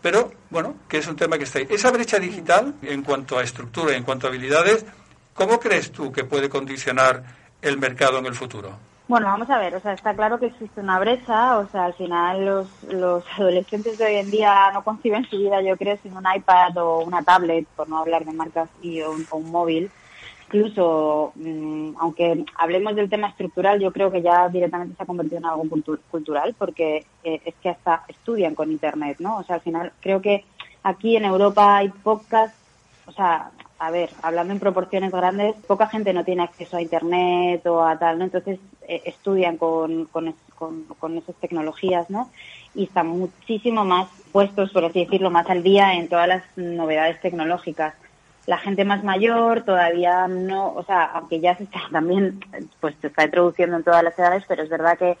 pero 0.00 0.32
bueno, 0.48 0.76
que 0.88 0.96
es 0.96 1.06
un 1.06 1.14
tema 1.14 1.36
que 1.36 1.44
está 1.44 1.58
ahí. 1.58 1.66
Esa 1.68 1.90
brecha 1.90 2.18
digital, 2.18 2.74
en 2.80 3.02
cuanto 3.02 3.38
a 3.38 3.42
estructura 3.42 3.92
y 3.92 3.96
en 3.96 4.02
cuanto 4.02 4.26
a 4.26 4.30
habilidades, 4.30 4.86
¿cómo 5.34 5.60
crees 5.60 5.92
tú 5.92 6.10
que 6.10 6.24
puede 6.24 6.48
condicionar 6.48 7.22
el 7.60 7.76
mercado 7.76 8.18
en 8.18 8.24
el 8.24 8.34
futuro? 8.34 8.70
Bueno, 9.08 9.26
vamos 9.26 9.50
a 9.50 9.58
ver, 9.58 9.74
o 9.74 9.80
sea, 9.80 9.92
está 9.92 10.14
claro 10.14 10.38
que 10.38 10.46
existe 10.46 10.80
una 10.80 10.98
brecha, 11.00 11.58
o 11.58 11.68
sea, 11.68 11.84
al 11.84 11.94
final 11.94 12.46
los, 12.46 12.66
los 12.84 13.24
adolescentes 13.38 13.98
de 13.98 14.06
hoy 14.06 14.14
en 14.16 14.30
día 14.30 14.70
no 14.72 14.82
conciben 14.82 15.28
su 15.28 15.36
vida, 15.36 15.60
yo 15.60 15.76
creo, 15.76 15.98
sin 16.02 16.16
un 16.16 16.24
iPad 16.34 16.78
o 16.78 17.00
una 17.00 17.22
tablet, 17.22 17.66
por 17.76 17.90
no 17.90 17.98
hablar 17.98 18.24
de 18.24 18.32
marcas, 18.32 18.70
y 18.80 19.02
un, 19.02 19.26
o 19.28 19.36
un 19.36 19.50
móvil 19.50 19.90
incluso, 20.48 21.32
mm, 21.36 21.90
aunque 21.98 22.44
hablemos 22.56 22.96
del 22.96 23.10
tema 23.10 23.28
estructural, 23.28 23.78
yo 23.80 23.92
creo 23.92 24.10
que 24.10 24.22
ya 24.22 24.48
directamente 24.48 24.96
se 24.96 25.02
ha 25.02 25.06
convertido 25.06 25.38
en 25.38 25.44
algo 25.44 25.64
cultural, 26.10 26.54
porque 26.58 27.04
eh, 27.22 27.40
es 27.44 27.54
que 27.56 27.68
hasta 27.68 28.04
estudian 28.08 28.54
con 28.54 28.72
Internet, 28.72 29.18
¿no? 29.20 29.38
O 29.38 29.44
sea, 29.44 29.56
al 29.56 29.60
final 29.60 29.92
creo 30.00 30.22
que 30.22 30.44
aquí 30.82 31.16
en 31.16 31.26
Europa 31.26 31.76
hay 31.76 31.90
pocas, 31.90 32.54
o 33.06 33.12
sea, 33.12 33.50
a 33.78 33.90
ver, 33.90 34.10
hablando 34.22 34.54
en 34.54 34.58
proporciones 34.58 35.12
grandes, 35.12 35.54
poca 35.66 35.86
gente 35.86 36.12
no 36.12 36.24
tiene 36.24 36.42
acceso 36.42 36.78
a 36.78 36.82
Internet 36.82 37.64
o 37.66 37.84
a 37.84 37.98
tal, 37.98 38.18
¿no? 38.18 38.24
Entonces 38.24 38.58
eh, 38.88 39.02
estudian 39.04 39.58
con, 39.58 40.06
con, 40.06 40.34
con, 40.54 40.84
con 40.98 41.18
esas 41.18 41.36
tecnologías, 41.36 42.08
¿no? 42.08 42.30
Y 42.74 42.84
están 42.84 43.08
muchísimo 43.08 43.84
más 43.84 44.08
puestos, 44.32 44.72
por 44.72 44.84
así 44.86 45.00
decirlo, 45.00 45.30
más 45.30 45.48
al 45.50 45.62
día 45.62 45.94
en 45.94 46.08
todas 46.08 46.28
las 46.28 46.42
novedades 46.56 47.20
tecnológicas 47.20 47.94
la 48.48 48.56
gente 48.56 48.86
más 48.86 49.04
mayor 49.04 49.62
todavía 49.62 50.26
no, 50.26 50.72
o 50.72 50.82
sea, 50.82 51.04
aunque 51.04 51.38
ya 51.38 51.54
se 51.58 51.64
está 51.64 51.80
también, 51.92 52.40
pues 52.80 52.94
se 53.02 53.08
está 53.08 53.24
introduciendo 53.24 53.76
en 53.76 53.84
todas 53.84 54.02
las 54.02 54.18
edades, 54.18 54.42
pero 54.48 54.62
es 54.62 54.70
verdad 54.70 54.96
que, 54.96 55.18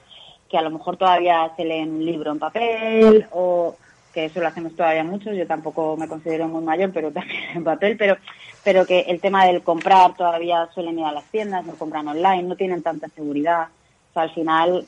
que 0.48 0.56
a 0.56 0.62
lo 0.62 0.70
mejor 0.70 0.96
todavía 0.96 1.52
se 1.54 1.66
lee 1.66 1.82
un 1.82 2.06
libro 2.06 2.32
en 2.32 2.38
papel 2.38 3.26
o 3.30 3.76
que 4.14 4.24
eso 4.24 4.40
lo 4.40 4.48
hacemos 4.48 4.74
todavía 4.74 5.04
muchos, 5.04 5.36
yo 5.36 5.46
tampoco 5.46 5.94
me 5.98 6.08
considero 6.08 6.48
muy 6.48 6.64
mayor, 6.64 6.90
pero 6.90 7.10
también 7.12 7.42
en 7.54 7.64
papel, 7.64 7.98
pero, 7.98 8.16
pero 8.64 8.86
que 8.86 9.00
el 9.00 9.20
tema 9.20 9.44
del 9.44 9.62
comprar 9.62 10.16
todavía 10.16 10.66
suelen 10.72 10.98
ir 10.98 11.04
a 11.04 11.12
las 11.12 11.24
tiendas, 11.24 11.66
no 11.66 11.74
compran 11.74 12.08
online, 12.08 12.44
no 12.44 12.56
tienen 12.56 12.82
tanta 12.82 13.08
seguridad, 13.08 13.68
o 14.08 14.12
sea, 14.14 14.22
al 14.22 14.30
final 14.30 14.86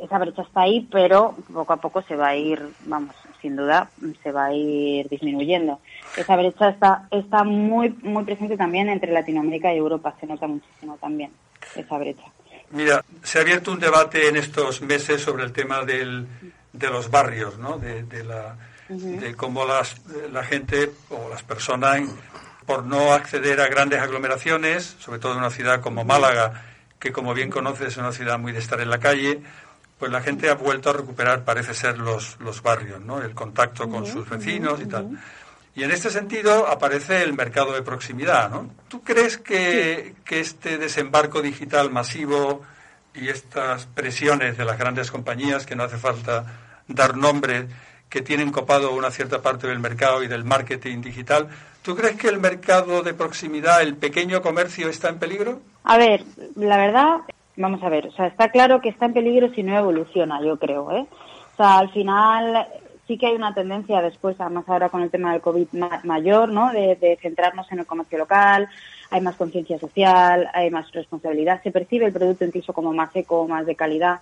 esa 0.00 0.18
brecha 0.18 0.42
está 0.42 0.60
ahí, 0.60 0.86
pero 0.92 1.34
poco 1.52 1.72
a 1.72 1.78
poco 1.78 2.02
se 2.02 2.14
va 2.14 2.28
a 2.28 2.36
ir, 2.36 2.62
vamos, 2.86 3.16
sin 3.40 3.56
duda, 3.56 3.90
se 4.22 4.32
va 4.32 4.46
a 4.46 4.52
ir 4.52 5.08
disminuyendo. 5.08 5.80
Esa 6.16 6.36
brecha 6.36 6.70
está, 6.70 7.08
está 7.10 7.44
muy, 7.44 7.90
muy 8.02 8.24
presente 8.24 8.56
también 8.56 8.88
entre 8.88 9.12
Latinoamérica 9.12 9.72
y 9.72 9.78
Europa, 9.78 10.14
se 10.20 10.26
nota 10.26 10.46
muchísimo 10.46 10.96
también 11.00 11.30
esa 11.74 11.98
brecha. 11.98 12.24
Mira, 12.70 13.04
se 13.22 13.38
ha 13.38 13.42
abierto 13.42 13.72
un 13.72 13.80
debate 13.80 14.28
en 14.28 14.36
estos 14.36 14.82
meses 14.82 15.22
sobre 15.22 15.44
el 15.44 15.52
tema 15.52 15.84
del, 15.84 16.26
de 16.72 16.90
los 16.90 17.10
barrios, 17.10 17.58
¿no? 17.58 17.78
De, 17.78 18.24
la, 18.24 18.56
de 18.88 19.34
cómo 19.34 19.64
las, 19.64 20.00
la 20.32 20.44
gente 20.44 20.90
o 21.08 21.28
las 21.30 21.42
personas, 21.42 22.02
por 22.66 22.84
no 22.84 23.12
acceder 23.12 23.60
a 23.60 23.68
grandes 23.68 24.00
aglomeraciones, 24.00 24.96
sobre 24.98 25.18
todo 25.18 25.32
en 25.32 25.38
una 25.38 25.50
ciudad 25.50 25.80
como 25.80 26.04
Málaga, 26.04 26.62
que 26.98 27.12
como 27.12 27.32
bien 27.32 27.48
conoces 27.48 27.88
es 27.88 27.96
una 27.96 28.12
ciudad 28.12 28.38
muy 28.38 28.52
de 28.52 28.58
estar 28.58 28.80
en 28.80 28.90
la 28.90 28.98
calle, 28.98 29.40
pues 29.98 30.12
la 30.12 30.20
gente 30.20 30.48
ha 30.48 30.54
vuelto 30.54 30.90
a 30.90 30.92
recuperar, 30.92 31.44
parece 31.44 31.74
ser, 31.74 31.98
los, 31.98 32.38
los 32.40 32.62
barrios, 32.62 33.00
¿no? 33.00 33.20
El 33.20 33.34
contacto 33.34 33.88
con 33.88 34.06
sus 34.06 34.28
vecinos 34.28 34.80
y 34.80 34.86
tal. 34.86 35.18
Y 35.74 35.84
en 35.84 35.90
este 35.90 36.10
sentido 36.10 36.66
aparece 36.66 37.22
el 37.22 37.34
mercado 37.34 37.72
de 37.72 37.82
proximidad, 37.82 38.50
¿no? 38.50 38.70
¿Tú 38.88 39.02
crees 39.02 39.38
que, 39.38 40.14
que 40.24 40.40
este 40.40 40.78
desembarco 40.78 41.42
digital 41.42 41.90
masivo 41.90 42.62
y 43.14 43.28
estas 43.28 43.86
presiones 43.86 44.56
de 44.56 44.64
las 44.64 44.78
grandes 44.78 45.10
compañías, 45.10 45.66
que 45.66 45.76
no 45.76 45.84
hace 45.84 45.98
falta 45.98 46.44
dar 46.86 47.16
nombre, 47.16 47.66
que 48.08 48.22
tienen 48.22 48.52
copado 48.52 48.92
una 48.92 49.10
cierta 49.10 49.42
parte 49.42 49.66
del 49.66 49.80
mercado 49.80 50.22
y 50.22 50.28
del 50.28 50.44
marketing 50.44 51.02
digital, 51.02 51.48
¿tú 51.82 51.94
crees 51.94 52.16
que 52.16 52.28
el 52.28 52.38
mercado 52.38 53.02
de 53.02 53.14
proximidad, 53.14 53.82
el 53.82 53.96
pequeño 53.96 54.40
comercio, 54.42 54.88
está 54.88 55.08
en 55.08 55.18
peligro? 55.18 55.60
A 55.84 55.98
ver, 55.98 56.24
la 56.56 56.76
verdad, 56.76 57.16
vamos 57.58 57.82
a 57.82 57.88
ver, 57.88 58.06
o 58.06 58.12
sea, 58.12 58.26
está 58.26 58.50
claro 58.50 58.80
que 58.80 58.88
está 58.88 59.06
en 59.06 59.12
peligro 59.12 59.52
si 59.52 59.62
no 59.62 59.76
evoluciona, 59.76 60.40
yo 60.40 60.58
creo, 60.58 60.90
¿eh? 60.92 61.06
O 61.52 61.56
sea, 61.56 61.78
al 61.78 61.90
final 61.90 62.66
sí 63.06 63.18
que 63.18 63.26
hay 63.26 63.34
una 63.34 63.52
tendencia 63.52 64.00
después, 64.00 64.36
además 64.38 64.64
ahora 64.68 64.88
con 64.90 65.02
el 65.02 65.10
tema 65.10 65.32
del 65.32 65.40
COVID 65.40 65.66
mayor, 66.04 66.50
¿no? 66.50 66.72
De, 66.72 67.18
centrarnos 67.20 67.70
en 67.72 67.80
el 67.80 67.86
comercio 67.86 68.16
local, 68.16 68.68
hay 69.10 69.20
más 69.20 69.36
conciencia 69.36 69.78
social, 69.78 70.48
hay 70.54 70.70
más 70.70 70.90
responsabilidad, 70.92 71.62
se 71.62 71.72
percibe 71.72 72.06
el 72.06 72.12
producto 72.12 72.44
incluso 72.44 72.72
como 72.72 72.92
más 72.92 73.14
eco, 73.16 73.48
más 73.48 73.66
de 73.66 73.74
calidad, 73.74 74.20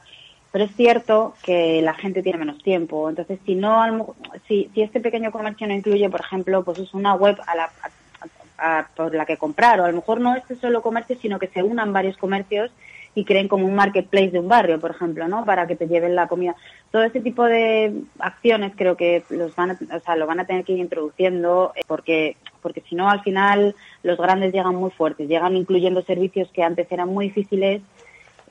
pero 0.51 0.65
es 0.65 0.75
cierto 0.75 1.35
que 1.43 1.83
la 1.83 1.93
gente 1.93 2.23
tiene 2.23 2.39
menos 2.39 2.63
tiempo, 2.63 3.11
entonces 3.11 3.39
si 3.45 3.55
no, 3.55 4.15
si, 4.49 4.71
si 4.73 4.81
este 4.81 5.01
pequeño 5.01 5.31
comercio 5.31 5.67
no 5.67 5.75
incluye, 5.75 6.09
por 6.09 6.21
ejemplo, 6.21 6.65
pues 6.65 6.79
es 6.79 6.95
una 6.95 7.15
web 7.15 7.37
a 7.47 7.55
la, 7.55 8.87
por 8.95 9.15
la 9.15 9.27
que 9.27 9.37
comprar, 9.37 9.81
o 9.81 9.85
a 9.85 9.89
lo 9.91 9.97
mejor 9.97 10.21
no 10.21 10.35
este 10.35 10.57
solo 10.57 10.81
comercio, 10.81 11.19
sino 11.21 11.39
que 11.39 11.49
se 11.49 11.63
unan 11.63 11.93
varios 11.93 12.17
comercios 12.17 12.71
y 13.17 13.25
creen 13.25 13.49
como 13.49 13.67
un 13.67 13.75
marketplace 13.75 14.31
de 14.31 14.39
un 14.39 14.49
barrio, 14.49 14.79
por 14.79 14.91
ejemplo, 14.91 15.27
¿no? 15.27 15.45
Para 15.47 15.67
que 15.67 15.75
te 15.75 15.89
lleven 15.89 16.15
la 16.15 16.29
comida. 16.29 16.55
Todo 16.93 17.03
ese 17.03 17.21
tipo 17.21 17.45
de 17.45 18.03
acciones 18.19 18.75
creo 18.77 18.95
que 18.95 19.25
los 19.31 19.57
van 19.57 19.71
o 19.71 20.01
sea, 20.01 20.17
lo 20.17 20.27
van 20.27 20.39
a 20.39 20.45
tener 20.45 20.65
que 20.65 20.75
ir 20.75 20.81
introduciendo 20.81 21.73
eh, 21.75 21.81
porque 21.87 22.37
porque 22.61 22.83
si 22.83 22.95
no 22.95 23.09
al 23.09 23.23
final 23.23 23.75
los 24.03 24.19
grandes 24.19 24.53
llegan 24.53 24.75
muy 24.75 24.91
fuertes, 24.91 25.29
llegan 25.29 25.57
incluyendo 25.57 26.03
servicios 26.03 26.51
que 26.53 26.63
antes 26.63 26.93
eran 26.93 27.09
muy 27.09 27.29
difíciles, 27.29 27.81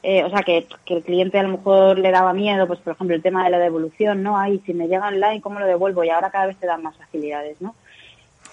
eh, 0.02 0.24
o 0.24 0.30
sea 0.32 0.42
que, 0.42 0.66
que 0.84 0.96
el 0.96 1.04
cliente 1.04 1.38
a 1.38 1.44
lo 1.44 1.50
mejor 1.50 2.00
le 2.00 2.10
daba 2.10 2.34
miedo, 2.34 2.66
pues 2.66 2.80
por 2.80 2.94
ejemplo 2.94 3.16
el 3.16 3.22
tema 3.22 3.44
de 3.44 3.52
la 3.52 3.60
devolución, 3.60 4.24
¿no? 4.24 4.36
Ay, 4.36 4.64
si 4.66 4.74
me 4.74 4.88
llega 4.88 5.08
online, 5.08 5.42
¿cómo 5.42 5.60
lo 5.60 5.68
devuelvo? 5.68 6.04
Y 6.04 6.10
ahora 6.10 6.32
cada 6.32 6.48
vez 6.48 6.58
te 6.58 6.66
dan 6.66 6.82
más 6.82 6.98
facilidades, 6.98 7.62
¿no? 7.62 7.76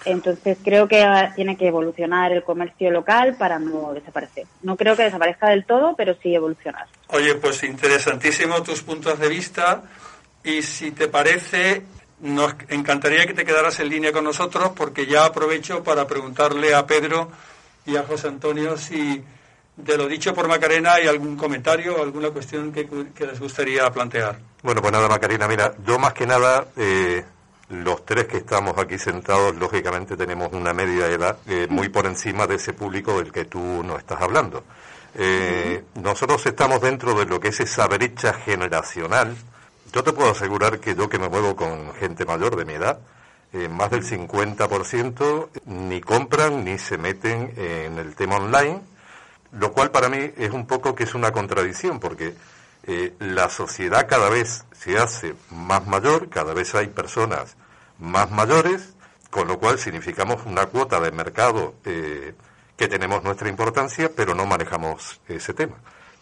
Entonces 0.05 0.57
creo 0.63 0.87
que 0.87 1.05
tiene 1.35 1.57
que 1.57 1.67
evolucionar 1.67 2.31
el 2.31 2.43
comercio 2.43 2.91
local 2.91 3.35
para 3.37 3.59
no 3.59 3.93
desaparecer. 3.93 4.45
No 4.61 4.75
creo 4.75 4.95
que 4.95 5.03
desaparezca 5.03 5.49
del 5.49 5.65
todo, 5.65 5.95
pero 5.95 6.15
sí 6.21 6.35
evolucionar. 6.35 6.87
Oye, 7.07 7.35
pues 7.35 7.63
interesantísimo 7.63 8.61
tus 8.63 8.81
puntos 8.81 9.19
de 9.19 9.29
vista 9.29 9.83
y 10.43 10.61
si 10.61 10.91
te 10.91 11.07
parece, 11.07 11.83
nos 12.19 12.55
encantaría 12.69 13.25
que 13.25 13.33
te 13.33 13.45
quedaras 13.45 13.79
en 13.79 13.89
línea 13.89 14.11
con 14.11 14.23
nosotros 14.23 14.71
porque 14.75 15.05
ya 15.05 15.25
aprovecho 15.25 15.83
para 15.83 16.07
preguntarle 16.07 16.73
a 16.73 16.85
Pedro 16.85 17.31
y 17.85 17.95
a 17.95 18.03
José 18.03 18.27
Antonio 18.27 18.77
si 18.77 19.23
de 19.75 19.97
lo 19.97 20.07
dicho 20.07 20.33
por 20.33 20.47
Macarena 20.47 20.93
hay 20.93 21.07
algún 21.07 21.35
comentario 21.35 21.95
o 21.95 22.03
alguna 22.03 22.29
cuestión 22.29 22.71
que, 22.71 22.87
les 23.25 23.39
gustaría 23.39 23.89
plantear. 23.91 24.37
Bueno, 24.61 24.81
pues 24.81 24.93
nada, 24.93 25.07
Macarena, 25.07 25.47
mira, 25.47 25.73
yo 25.85 25.97
más 25.97 26.13
que 26.13 26.27
nada... 26.27 26.67
Eh 26.77 27.23
los 27.69 28.05
tres 28.05 28.25
que 28.25 28.37
estamos 28.37 28.77
aquí 28.77 28.97
sentados, 28.97 29.55
lógicamente 29.55 30.17
tenemos 30.17 30.51
una 30.53 30.73
media 30.73 31.07
edad 31.07 31.37
eh, 31.47 31.67
muy 31.69 31.89
por 31.89 32.05
encima 32.05 32.45
de 32.47 32.55
ese 32.55 32.73
público 32.73 33.17
del 33.17 33.31
que 33.31 33.45
tú 33.45 33.83
no 33.83 33.97
estás 33.97 34.21
hablando. 34.21 34.63
Eh, 35.15 35.83
nosotros 35.95 36.45
estamos 36.45 36.81
dentro 36.81 37.13
de 37.13 37.25
lo 37.25 37.39
que 37.39 37.49
es 37.49 37.59
esa 37.59 37.87
brecha 37.87 38.33
generacional. 38.33 39.35
Yo 39.91 40.03
te 40.03 40.11
puedo 40.11 40.31
asegurar 40.31 40.79
que 40.79 40.95
yo 40.95 41.07
que 41.07 41.19
me 41.19 41.29
muevo 41.29 41.55
con 41.55 41.93
gente 41.95 42.25
mayor 42.25 42.55
de 42.55 42.65
mi 42.65 42.73
edad, 42.73 42.99
eh, 43.53 43.69
más 43.69 43.91
del 43.91 44.03
50% 44.03 45.49
ni 45.65 46.01
compran 46.01 46.65
ni 46.65 46.79
se 46.79 46.97
meten 46.97 47.53
en 47.55 47.99
el 47.99 48.15
tema 48.15 48.37
online, 48.37 48.81
lo 49.51 49.71
cual 49.71 49.91
para 49.91 50.09
mí 50.09 50.31
es 50.35 50.51
un 50.51 50.65
poco 50.65 50.95
que 50.95 51.03
es 51.03 51.13
una 51.13 51.31
contradicción, 51.31 51.99
porque 51.99 52.33
eh, 52.85 53.13
la 53.19 53.49
sociedad 53.49 54.07
cada 54.07 54.29
vez 54.29 54.65
se 54.73 54.97
hace 54.97 55.35
más 55.51 55.87
mayor, 55.87 56.29
cada 56.29 56.53
vez 56.53 56.75
hay 56.75 56.87
personas 56.87 57.55
más 57.99 58.29
mayores, 58.31 58.93
con 59.29 59.47
lo 59.47 59.57
cual 59.57 59.79
significamos 59.79 60.45
una 60.45 60.65
cuota 60.65 60.99
de 60.99 61.11
mercado 61.11 61.75
eh, 61.85 62.35
que 62.75 62.87
tenemos 62.87 63.23
nuestra 63.23 63.47
importancia, 63.47 64.09
pero 64.15 64.35
no 64.35 64.45
manejamos 64.45 65.21
ese 65.27 65.53
tema. 65.53 65.75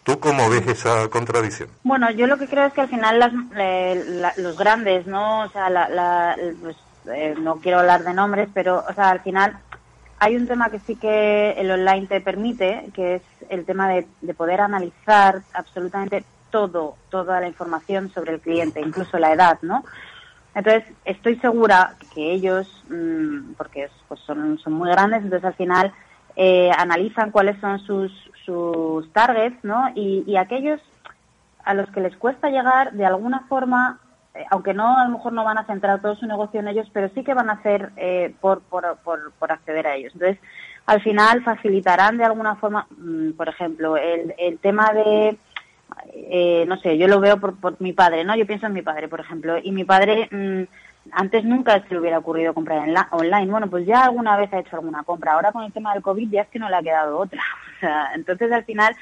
¿Tú 0.04 0.20
cómo 0.20 0.50
ves 0.50 0.68
esa 0.68 1.08
contradicción? 1.10 1.70
Bueno, 1.84 2.10
yo 2.12 2.28
lo 2.28 2.38
que 2.38 2.48
creo 2.48 2.66
es 2.66 2.74
que 2.74 2.82
al 2.82 2.90
final 2.90 3.20
las, 3.20 4.38
los 4.38 4.58
grandes, 4.58 5.06
¿no? 5.06 5.44
O 5.44 5.50
sea, 5.50 6.36
pues, 6.62 6.76
eh, 7.14 7.36
no 7.40 7.58
quiero 7.58 7.80
hablar 7.80 8.04
de 8.04 8.14
nombres, 8.14 8.50
pero, 8.54 8.84
o 8.88 8.94
sea, 8.94 9.10
al 9.10 9.22
final 9.22 9.60
hay 10.20 10.36
un 10.36 10.48
tema 10.48 10.70
que 10.70 10.80
sí 10.80 10.96
que 10.96 11.52
el 11.52 11.70
online 11.72 12.08
te 12.08 12.22
permite, 12.22 12.90
que 12.94 13.16
es 13.16 13.22
el 13.50 13.66
tema 13.66 13.90
de, 13.90 14.08
de 14.22 14.34
poder 14.34 14.62
analizar 14.62 15.42
absolutamente 15.54 16.24
todo, 16.52 16.96
toda 17.10 17.40
la 17.40 17.48
información 17.48 18.12
sobre 18.14 18.34
el 18.34 18.42
cliente, 18.42 18.82
incluso 18.82 19.18
la 19.18 19.34
edad, 19.34 19.60
¿no? 19.62 19.84
Entonces, 20.54 20.84
estoy 21.06 21.38
segura 21.38 21.96
que 22.14 22.34
ellos, 22.34 22.68
mm, 22.90 23.54
porque 23.58 23.90
pues 24.08 24.20
son, 24.22 24.60
son 24.60 24.74
muy 24.74 24.90
grandes, 24.90 25.24
entonces 25.24 25.46
al 25.46 25.54
final 25.56 25.94
eh, 26.36 26.70
analizan 26.78 27.32
cuáles 27.32 27.60
son 27.60 27.80
sus, 27.80 28.12
sus 28.46 29.12
targets, 29.14 29.64
¿no? 29.64 29.92
Y, 29.96 30.36
aquellos 30.36 30.82
a 31.64 31.74
los 31.74 31.90
que 31.92 32.02
les 32.02 32.16
cuesta 32.18 32.50
llegar, 32.50 32.94
de 32.94 33.06
alguna 33.06 33.42
forma, 33.48 34.00
eh, 34.34 34.46
aunque 34.50 34.74
no, 34.74 34.98
a 34.98 35.06
lo 35.06 35.12
mejor 35.12 35.34
no 35.34 35.44
van 35.44 35.58
a 35.58 35.66
centrar 35.66 36.02
todo 36.02 36.16
su 36.16 36.26
negocio 36.26 36.60
en 36.60 36.68
ellos, 36.68 36.90
pero 36.92 37.10
sí 37.10 37.24
que 37.24 37.34
van 37.34 37.50
a 37.50 37.54
hacer 37.54 37.92
eh, 37.96 38.34
por, 38.42 38.62
por, 38.62 38.98
por, 39.04 39.32
por 39.34 39.52
acceder 39.52 39.88
a 39.88 39.96
ellos. 39.96 40.14
Entonces, 40.14 40.40
al 40.86 41.02
final 41.02 41.44
facilitarán 41.44 42.18
de 42.18 42.26
alguna 42.26 42.56
forma, 42.56 42.88
mm, 42.98 43.32
por 43.32 43.48
ejemplo, 43.48 43.96
el, 43.98 44.34
el 44.38 44.58
tema 44.60 44.92
de 44.94 45.38
eh, 46.14 46.66
no 46.68 46.78
sé, 46.80 46.98
yo 46.98 47.08
lo 47.08 47.20
veo 47.20 47.40
por, 47.40 47.60
por, 47.60 47.80
mi 47.82 47.94
padre, 47.94 48.24
¿no? 48.24 48.36
Yo 48.36 48.46
pienso 48.46 48.68
en 48.68 48.74
mi 48.74 48.82
padre, 48.82 49.08
por 49.08 49.20
ejemplo, 49.20 49.58
y 49.62 49.72
mi 49.72 49.86
padre 49.86 50.28
mm, 50.32 50.64
antes 51.12 51.44
nunca 51.44 51.82
se 51.82 51.94
le 51.94 52.00
hubiera 52.00 52.20
ocurrido 52.20 52.54
comprar 52.54 52.88
en 52.88 52.94
la, 52.94 53.08
online. 53.12 53.52
Bueno, 53.52 53.70
pues 53.70 53.86
ya 53.86 54.06
alguna 54.06 54.38
vez 54.38 54.52
ha 54.54 54.60
hecho 54.60 54.76
alguna 54.76 55.04
compra. 55.04 55.34
Ahora 55.34 55.52
con 55.52 55.64
el 55.64 55.74
tema 55.74 55.94
del 55.94 56.04
COVID 56.04 56.30
ya 56.30 56.42
es 56.42 56.48
que 56.50 56.60
no 56.60 56.70
le 56.70 56.76
ha 56.76 56.84
quedado 56.84 57.18
otra. 57.18 57.42
O 57.78 57.80
sea, 57.82 58.12
entonces 58.14 58.52
al 58.52 58.64
final 58.64 58.96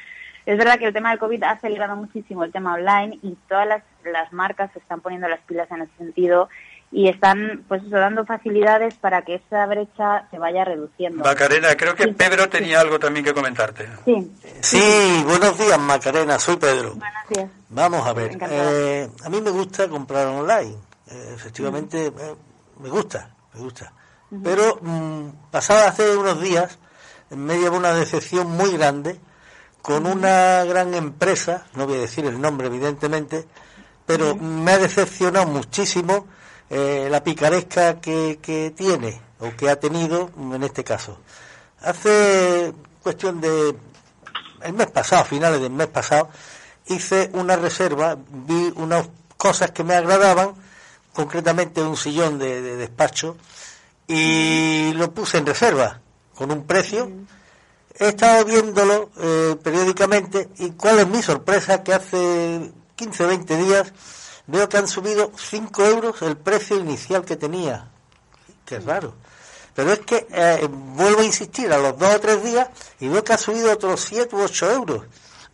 es 0.45 0.57
verdad 0.57 0.79
que 0.79 0.85
el 0.85 0.93
tema 0.93 1.09
del 1.09 1.19
COVID 1.19 1.43
ha 1.43 1.51
acelerado 1.51 1.97
muchísimo 1.97 2.45
el 2.45 2.51
tema 2.53 2.75
online 2.75 3.19
y 3.21 3.35
todas 3.49 3.67
las, 3.67 3.83
las 4.05 4.31
marcas 4.31 4.71
se 4.71 4.79
están 4.79 5.01
poniendo 5.01 5.27
las 5.27 5.41
pilas 5.41 5.69
en 5.69 5.81
ese 5.81 5.91
sentido 5.97 6.47
y 6.91 7.07
están 7.07 7.63
pues 7.67 7.83
eso, 7.83 7.97
dando 7.97 8.25
facilidades 8.25 8.95
para 8.95 9.21
que 9.21 9.35
esa 9.35 9.65
brecha 9.67 10.27
se 10.31 10.39
vaya 10.39 10.65
reduciendo. 10.65 11.23
Macarena, 11.23 11.75
creo 11.75 11.95
que 11.95 12.07
Pedro 12.07 12.49
tenía 12.49 12.79
algo 12.79 12.99
también 12.99 13.25
que 13.25 13.33
comentarte. 13.33 13.87
Sí. 14.05 14.31
Sí, 14.61 15.23
buenos 15.25 15.57
días 15.57 15.79
Macarena, 15.79 16.39
soy 16.39 16.57
Pedro. 16.57 16.95
Buenos 16.95 17.29
días. 17.29 17.49
Vamos 17.69 18.07
a 18.07 18.13
ver, 18.13 18.37
eh, 18.49 19.07
a 19.23 19.29
mí 19.29 19.41
me 19.41 19.51
gusta 19.51 19.87
comprar 19.87 20.27
online, 20.27 20.75
eh, 21.11 21.31
efectivamente 21.35 22.07
eh, 22.07 22.35
me 22.79 22.89
gusta, 22.89 23.29
me 23.53 23.61
gusta. 23.61 23.93
Pero 24.43 24.79
mm, 24.81 25.51
pasaba 25.51 25.87
hace 25.87 26.15
unos 26.15 26.41
días 26.41 26.77
en 27.31 27.45
medio 27.45 27.71
de 27.71 27.77
una 27.77 27.93
decepción 27.93 28.47
muy 28.47 28.75
grande 28.77 29.19
con 29.81 30.05
una 30.05 30.63
gran 30.65 30.93
empresa, 30.93 31.65
no 31.75 31.87
voy 31.87 31.97
a 31.97 32.01
decir 32.01 32.25
el 32.25 32.41
nombre 32.41 32.67
evidentemente, 32.67 33.45
pero 34.05 34.35
me 34.35 34.71
ha 34.71 34.77
decepcionado 34.79 35.45
muchísimo 35.47 36.27
eh, 36.69 37.07
la 37.09 37.23
picaresca 37.23 37.99
que, 37.99 38.39
que 38.41 38.71
tiene 38.75 39.21
o 39.39 39.55
que 39.55 39.69
ha 39.69 39.79
tenido 39.79 40.29
en 40.37 40.63
este 40.63 40.83
caso. 40.83 41.17
Hace 41.81 42.73
cuestión 43.01 43.39
de 43.41 43.75
el 44.63 44.73
mes 44.73 44.87
pasado, 44.87 45.23
finales 45.25 45.61
del 45.61 45.71
mes 45.71 45.87
pasado, 45.87 46.29
hice 46.87 47.29
una 47.33 47.55
reserva, 47.55 48.17
vi 48.29 48.73
unas 48.75 49.09
cosas 49.37 49.71
que 49.71 49.83
me 49.83 49.95
agradaban, 49.95 50.53
concretamente 51.13 51.81
un 51.81 51.95
sillón 51.95 52.39
de, 52.39 52.61
despacho, 52.77 53.37
y 54.07 54.91
lo 54.93 55.13
puse 55.13 55.37
en 55.37 55.45
reserva 55.45 56.01
con 56.35 56.51
un 56.51 56.65
precio. 56.65 57.09
He 57.97 58.09
estado 58.09 58.45
viéndolo 58.45 59.11
eh, 59.17 59.55
periódicamente 59.61 60.49
y 60.57 60.71
cuál 60.71 60.99
es 60.99 61.07
mi 61.07 61.21
sorpresa 61.21 61.83
que 61.83 61.93
hace 61.93 62.71
15 62.95 63.23
o 63.23 63.27
20 63.27 63.57
días 63.57 63.93
veo 64.49 64.67
que 64.67 64.77
han 64.77 64.87
subido 64.87 65.31
5 65.35 65.85
euros 65.85 66.21
el 66.21 66.37
precio 66.37 66.77
inicial 66.77 67.23
que 67.23 67.35
tenía. 67.35 67.87
Qué 68.65 68.79
raro. 68.79 69.13
Pero 69.75 69.93
es 69.93 69.99
que 69.99 70.27
eh, 70.31 70.67
vuelvo 70.69 71.21
a 71.21 71.23
insistir 71.23 71.71
a 71.71 71.77
los 71.77 71.97
dos 71.97 72.15
o 72.15 72.19
tres 72.19 72.43
días 72.43 72.67
y 72.99 73.07
veo 73.07 73.23
que 73.23 73.33
ha 73.33 73.37
subido 73.37 73.71
otros 73.71 74.01
7 74.01 74.35
u 74.35 74.41
8 74.41 74.71
euros. 74.71 75.03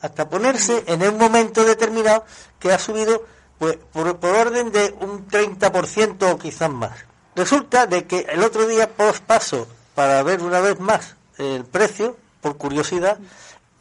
Hasta 0.02 0.30
ponerse 0.30 0.84
en 0.88 1.04
un 1.04 1.18
momento 1.18 1.64
determinado 1.64 2.26
que 2.60 2.72
ha 2.72 2.80
subido 2.80 3.26
pues 3.58 3.78
por, 3.92 4.18
por 4.18 4.32
orden 4.32 4.72
de 4.72 4.96
un 5.02 5.28
30% 5.28 6.32
o 6.32 6.38
quizás 6.38 6.70
más. 6.70 6.94
Resulta 7.36 7.86
de 7.86 8.06
que 8.06 8.20
el 8.30 8.44
otro 8.44 8.68
día 8.68 8.90
paso 8.96 9.68
para 9.94 10.24
ver 10.24 10.42
una 10.42 10.62
vez 10.62 10.80
más 10.80 11.16
el 11.38 11.66
precio, 11.66 12.16
por 12.42 12.58
curiosidad, 12.58 13.20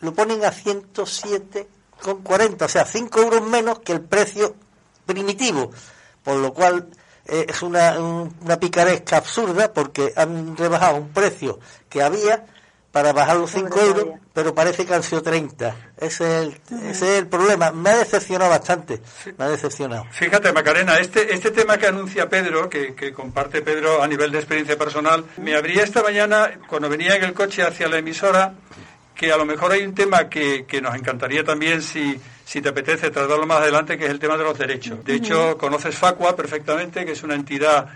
lo 0.01 0.13
ponen 0.13 0.45
a 0.45 0.53
107,40, 0.53 2.63
o 2.63 2.69
sea, 2.69 2.85
5 2.85 3.21
euros 3.21 3.43
menos 3.43 3.79
que 3.81 3.93
el 3.93 4.01
precio 4.01 4.55
primitivo, 5.07 5.71
por 6.23 6.37
lo 6.37 6.53
cual 6.53 6.89
eh, 7.27 7.47
es 7.49 7.63
una, 7.63 7.99
una 7.99 8.59
picaresca 8.59 9.17
absurda 9.17 9.73
porque 9.73 10.13
han 10.17 10.57
rebajado 10.57 10.97
un 10.97 11.13
precio 11.13 11.59
que 11.89 12.03
había 12.03 12.45
para 12.95 13.13
bajar 13.13 13.37
los 13.39 13.51
5 13.51 13.81
euros, 13.81 14.07
pero 14.33 14.55
parece 14.55 14.87
que 14.87 14.95
han 14.95 15.03
sido 15.03 15.21
30. 15.21 15.75
Ese 15.99 16.07
es, 16.07 16.21
el, 16.23 16.61
ese 16.89 17.13
es 17.13 17.19
el 17.19 17.27
problema. 17.27 17.73
Me 17.73 17.91
ha 17.91 17.97
decepcionado 17.97 18.51
bastante. 18.51 19.01
Me 19.37 19.47
ha 19.47 19.49
decepcionado. 19.49 20.07
Fíjate, 20.13 20.53
Macarena, 20.53 20.99
este, 20.99 21.35
este 21.35 21.51
tema 21.51 21.77
que 21.77 21.89
anuncia 21.89 22.29
Pedro, 22.29 22.69
que, 22.71 22.95
que 22.95 23.13
comparte 23.13 23.63
Pedro 23.63 24.01
a 24.01 24.07
nivel 24.07 24.31
de 24.31 24.39
experiencia 24.39 24.79
personal, 24.79 25.25
me 25.39 25.57
abría 25.57 25.83
esta 25.83 26.05
mañana, 26.05 26.53
cuando 26.69 26.89
venía 26.89 27.17
en 27.17 27.25
el 27.25 27.35
coche 27.35 27.65
hacia 27.65 27.89
la 27.89 27.99
emisora, 27.99 28.55
que 29.17 29.33
a 29.33 29.37
lo 29.37 29.45
mejor 29.45 29.73
hay 29.73 29.85
un 29.85 29.95
tema 29.97 30.29
que, 30.29 30.65
que 30.65 30.81
nos 30.81 30.95
encantaría 30.95 31.43
también 31.43 31.83
si, 31.83 32.21
si 32.45 32.61
te 32.61 32.69
apetece 32.69 33.11
tratarlo 33.11 33.47
más 33.47 33.61
adelante, 33.61 33.97
que 33.97 34.05
es 34.05 34.11
el 34.11 34.19
tema 34.19 34.37
de 34.37 34.45
los 34.45 34.59
derechos. 34.59 35.05
De 35.05 35.15
hecho, 35.15 35.57
conoces 35.59 35.97
Facua 35.97 36.37
perfectamente, 36.37 37.05
que 37.05 37.13
es 37.13 37.23
una 37.23 37.35
entidad 37.35 37.89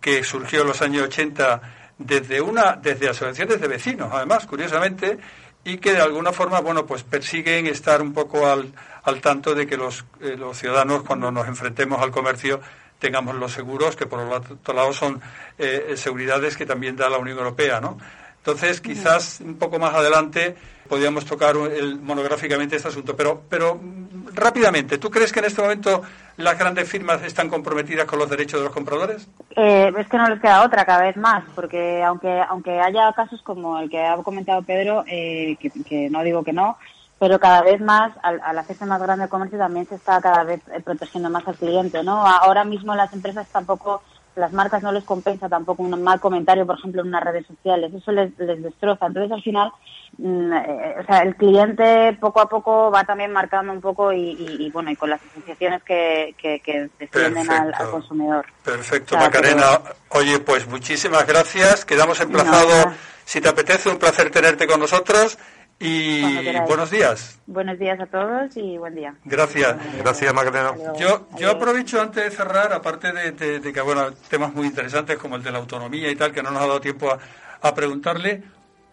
que 0.00 0.22
surgió 0.24 0.62
en 0.62 0.68
los 0.68 0.82
años 0.82 1.04
80 1.04 1.60
desde 1.98 2.40
una 2.40 2.76
desde 2.76 3.08
asociaciones 3.08 3.60
de 3.60 3.68
vecinos, 3.68 4.10
además, 4.12 4.46
curiosamente, 4.46 5.18
y 5.64 5.78
que 5.78 5.92
de 5.92 6.00
alguna 6.00 6.32
forma, 6.32 6.60
bueno, 6.60 6.84
pues 6.84 7.04
persiguen 7.04 7.66
estar 7.66 8.02
un 8.02 8.12
poco 8.12 8.46
al, 8.46 8.72
al 9.04 9.20
tanto 9.20 9.54
de 9.54 9.66
que 9.66 9.76
los, 9.76 10.04
eh, 10.20 10.36
los 10.36 10.58
ciudadanos, 10.58 11.04
cuando 11.04 11.30
nos 11.30 11.46
enfrentemos 11.46 12.02
al 12.02 12.10
comercio, 12.10 12.60
tengamos 12.98 13.34
los 13.36 13.52
seguros, 13.52 13.96
que 13.96 14.06
por 14.06 14.20
otro 14.20 14.74
lado 14.74 14.92
son 14.92 15.20
eh, 15.58 15.94
seguridades 15.96 16.56
que 16.56 16.66
también 16.66 16.96
da 16.96 17.08
la 17.08 17.18
Unión 17.18 17.38
Europea, 17.38 17.80
¿no? 17.80 17.98
Entonces, 18.46 18.82
quizás 18.82 19.40
un 19.40 19.54
poco 19.54 19.78
más 19.78 19.94
adelante 19.94 20.54
podríamos 20.86 21.24
tocar 21.24 21.56
el, 21.56 21.98
monográficamente 21.98 22.76
este 22.76 22.88
asunto. 22.88 23.16
Pero, 23.16 23.40
pero 23.48 23.76
mm, 23.76 24.34
rápidamente, 24.34 24.98
¿tú 24.98 25.10
crees 25.10 25.32
que 25.32 25.38
en 25.38 25.46
este 25.46 25.62
momento 25.62 26.02
las 26.36 26.58
grandes 26.58 26.86
firmas 26.86 27.22
están 27.22 27.48
comprometidas 27.48 28.04
con 28.04 28.18
los 28.18 28.28
derechos 28.28 28.60
de 28.60 28.64
los 28.64 28.74
compradores? 28.74 29.26
Eh, 29.56 29.90
es 29.96 30.08
que 30.08 30.18
no 30.18 30.28
les 30.28 30.42
queda 30.42 30.62
otra 30.62 30.84
cada 30.84 31.04
vez 31.04 31.16
más, 31.16 31.42
porque 31.54 32.02
aunque 32.02 32.42
aunque 32.46 32.78
haya 32.78 33.10
casos 33.14 33.40
como 33.40 33.78
el 33.78 33.88
que 33.88 34.04
ha 34.04 34.14
comentado 34.18 34.60
Pedro, 34.60 35.04
eh, 35.06 35.56
que, 35.58 35.70
que, 35.70 36.10
no 36.10 36.22
digo 36.22 36.44
que 36.44 36.52
no, 36.52 36.76
pero 37.18 37.40
cada 37.40 37.62
vez 37.62 37.80
más, 37.80 38.12
al, 38.22 38.42
al 38.44 38.58
hacerse 38.58 38.84
más 38.84 39.00
grande 39.00 39.24
el 39.24 39.30
comercio, 39.30 39.56
también 39.56 39.86
se 39.86 39.94
está 39.94 40.20
cada 40.20 40.44
vez 40.44 40.60
eh, 40.68 40.82
protegiendo 40.84 41.30
más 41.30 41.48
al 41.48 41.56
cliente, 41.56 42.02
¿no? 42.02 42.26
Ahora 42.26 42.64
mismo 42.64 42.94
las 42.94 43.10
empresas 43.14 43.48
tampoco 43.48 44.02
las 44.36 44.52
marcas 44.52 44.82
no 44.82 44.92
les 44.92 45.04
compensa 45.04 45.48
tampoco 45.48 45.82
un 45.82 46.02
mal 46.02 46.20
comentario, 46.20 46.66
por 46.66 46.78
ejemplo, 46.78 47.02
en 47.02 47.08
unas 47.08 47.24
redes 47.24 47.46
sociales, 47.46 47.92
eso 47.94 48.12
les, 48.12 48.36
les 48.38 48.62
destroza. 48.62 49.06
Entonces, 49.06 49.32
al 49.32 49.42
final, 49.42 49.72
mm, 50.18 50.52
eh, 50.52 50.94
o 51.00 51.04
sea, 51.04 51.22
el 51.22 51.36
cliente 51.36 52.16
poco 52.20 52.40
a 52.40 52.48
poco 52.48 52.90
va 52.90 53.04
también 53.04 53.32
marcando 53.32 53.72
un 53.72 53.80
poco 53.80 54.12
y, 54.12 54.30
y, 54.30 54.66
y 54.66 54.70
bueno, 54.70 54.90
y 54.90 54.96
con 54.96 55.10
las 55.10 55.20
asociaciones 55.22 55.82
que, 55.82 56.34
que, 56.38 56.60
que 56.60 56.88
defienden 56.98 57.50
al, 57.50 57.72
al, 57.74 57.90
consumidor. 57.90 58.46
Perfecto, 58.62 59.14
o 59.14 59.18
sea, 59.18 59.28
Macarena. 59.28 59.80
Oye, 60.10 60.38
pues 60.40 60.66
muchísimas 60.68 61.26
gracias. 61.26 61.84
Quedamos 61.84 62.20
emplazados. 62.20 62.86
No, 62.86 62.94
si 63.24 63.40
te 63.40 63.48
apetece, 63.48 63.88
un 63.88 63.98
placer 63.98 64.30
tenerte 64.30 64.66
con 64.66 64.80
nosotros. 64.80 65.38
Y 65.80 66.22
buenos 66.66 66.90
días. 66.90 67.40
Buenos 67.46 67.78
días 67.78 67.98
a 68.00 68.06
todos 68.06 68.56
y 68.56 68.78
buen 68.78 68.94
día. 68.94 69.14
Gracias. 69.24 69.76
Gracias, 69.98 70.32
Magdalena. 70.32 70.94
Yo, 70.98 71.26
yo 71.38 71.50
aprovecho 71.50 72.00
antes 72.00 72.24
de 72.24 72.30
cerrar, 72.30 72.72
aparte 72.72 73.12
de, 73.12 73.32
de, 73.32 73.60
de, 73.60 73.72
que, 73.72 73.80
bueno, 73.80 74.12
temas 74.30 74.54
muy 74.54 74.66
interesantes 74.66 75.18
como 75.18 75.36
el 75.36 75.42
de 75.42 75.50
la 75.50 75.58
autonomía 75.58 76.10
y 76.10 76.16
tal, 76.16 76.32
que 76.32 76.42
no 76.42 76.50
nos 76.50 76.62
ha 76.62 76.66
dado 76.66 76.80
tiempo 76.80 77.10
a, 77.10 77.18
a 77.60 77.74
preguntarle, 77.74 78.42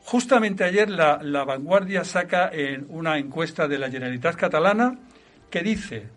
justamente 0.04 0.64
ayer 0.64 0.90
la, 0.90 1.20
la, 1.22 1.44
Vanguardia 1.44 2.04
saca 2.04 2.50
en 2.52 2.88
una 2.90 3.18
encuesta 3.18 3.68
de 3.68 3.78
la 3.78 3.90
Generalitat 3.90 4.36
Catalana 4.36 4.98
que 5.50 5.62
dice 5.62 6.08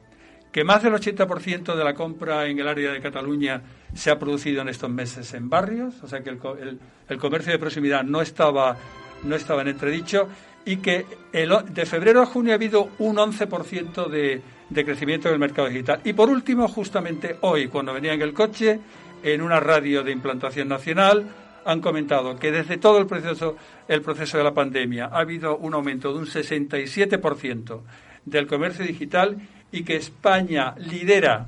que 0.51 0.65
más 0.65 0.83
del 0.83 0.95
80% 0.95 1.75
de 1.75 1.85
la 1.85 1.95
compra 1.95 2.47
en 2.47 2.59
el 2.59 2.69
área 2.69 2.93
de 2.93 3.01
Cataluña 3.01 3.61
se 3.93 4.11
ha 4.11 4.19
producido 4.19 4.63
en 4.63 4.69
estos 4.69 4.89
meses 4.89 5.35
en 5.35 5.51
barrios, 5.51 6.03
o 6.03 6.09
sea 6.09 6.23
que 6.23 6.31
el, 6.31 6.41
el, 6.61 6.81
el 7.09 7.19
comercio 7.19 7.53
de 7.53 7.59
proximidad 7.59 8.05
no 8.05 8.23
estaba, 8.23 8.77
no 9.25 9.35
estaba 9.35 9.63
en 9.63 9.69
entredicho 9.69 10.29
y 10.65 10.77
que 10.79 11.07
de 11.33 11.87
febrero 11.87 12.23
a 12.23 12.27
junio 12.27 12.53
ha 12.53 12.55
habido 12.55 12.91
un 12.99 13.17
11% 13.17 14.09
de, 14.09 14.41
de 14.71 14.85
crecimiento 14.85 15.29
del 15.29 15.39
mercado 15.39 15.69
digital. 15.69 16.01
Y 16.05 16.13
por 16.13 16.31
último, 16.31 16.69
justamente 16.69 17.37
hoy, 17.43 17.69
cuando 17.69 17.93
venía 17.93 18.15
en 18.15 18.23
el 18.23 18.33
coche, 18.33 18.81
en 19.23 19.43
una 19.43 19.61
radio 19.61 20.03
de 20.03 20.13
implantación 20.13 20.69
nacional, 20.69 21.27
han 21.65 21.81
comentado 21.81 22.39
que 22.39 22.53
desde 22.53 22.77
todo 22.77 22.99
el 22.99 23.07
proceso, 23.07 23.57
el 23.89 24.03
proceso 24.03 24.39
de 24.39 24.45
la 24.45 24.53
pandemia 24.53 25.07
ha 25.07 25.21
habido 25.21 25.57
un 25.57 25.75
aumento 25.75 26.13
de 26.13 26.19
un 26.19 26.27
67% 26.27 27.81
del 28.25 28.47
comercio 28.47 28.85
digital 28.85 29.37
y 29.73 29.83
que 29.83 29.97
España 29.97 30.75
lidera 30.77 31.47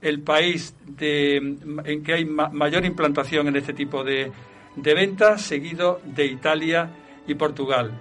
el 0.00 0.20
país 0.20 0.74
de, 0.84 1.36
en 1.36 2.02
que 2.02 2.12
hay 2.12 2.24
ma 2.24 2.48
mayor 2.48 2.84
implantación 2.84 3.46
en 3.48 3.56
este 3.56 3.72
tipo 3.72 4.02
de, 4.02 4.32
de 4.74 4.94
ventas, 4.94 5.42
seguido 5.42 6.00
de 6.04 6.26
Italia 6.26 6.90
y 7.26 7.34
Portugal. 7.34 7.92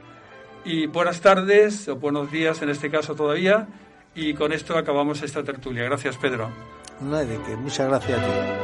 Y 0.63 0.85
buenas 0.87 1.21
tardes, 1.21 1.87
o 1.87 1.95
buenos 1.95 2.31
días 2.31 2.61
en 2.61 2.69
este 2.69 2.91
caso 2.91 3.15
todavía, 3.15 3.67
y 4.13 4.33
con 4.33 4.53
esto 4.53 4.77
acabamos 4.77 5.21
esta 5.23 5.43
tertulia. 5.43 5.83
Gracias, 5.83 6.17
Pedro. 6.17 6.49
No 7.01 7.15
hay 7.15 7.27
de 7.27 7.39
qué, 7.41 7.55
muchas 7.55 7.87
gracias 7.87 8.19
a 8.19 8.25
ti. 8.25 8.60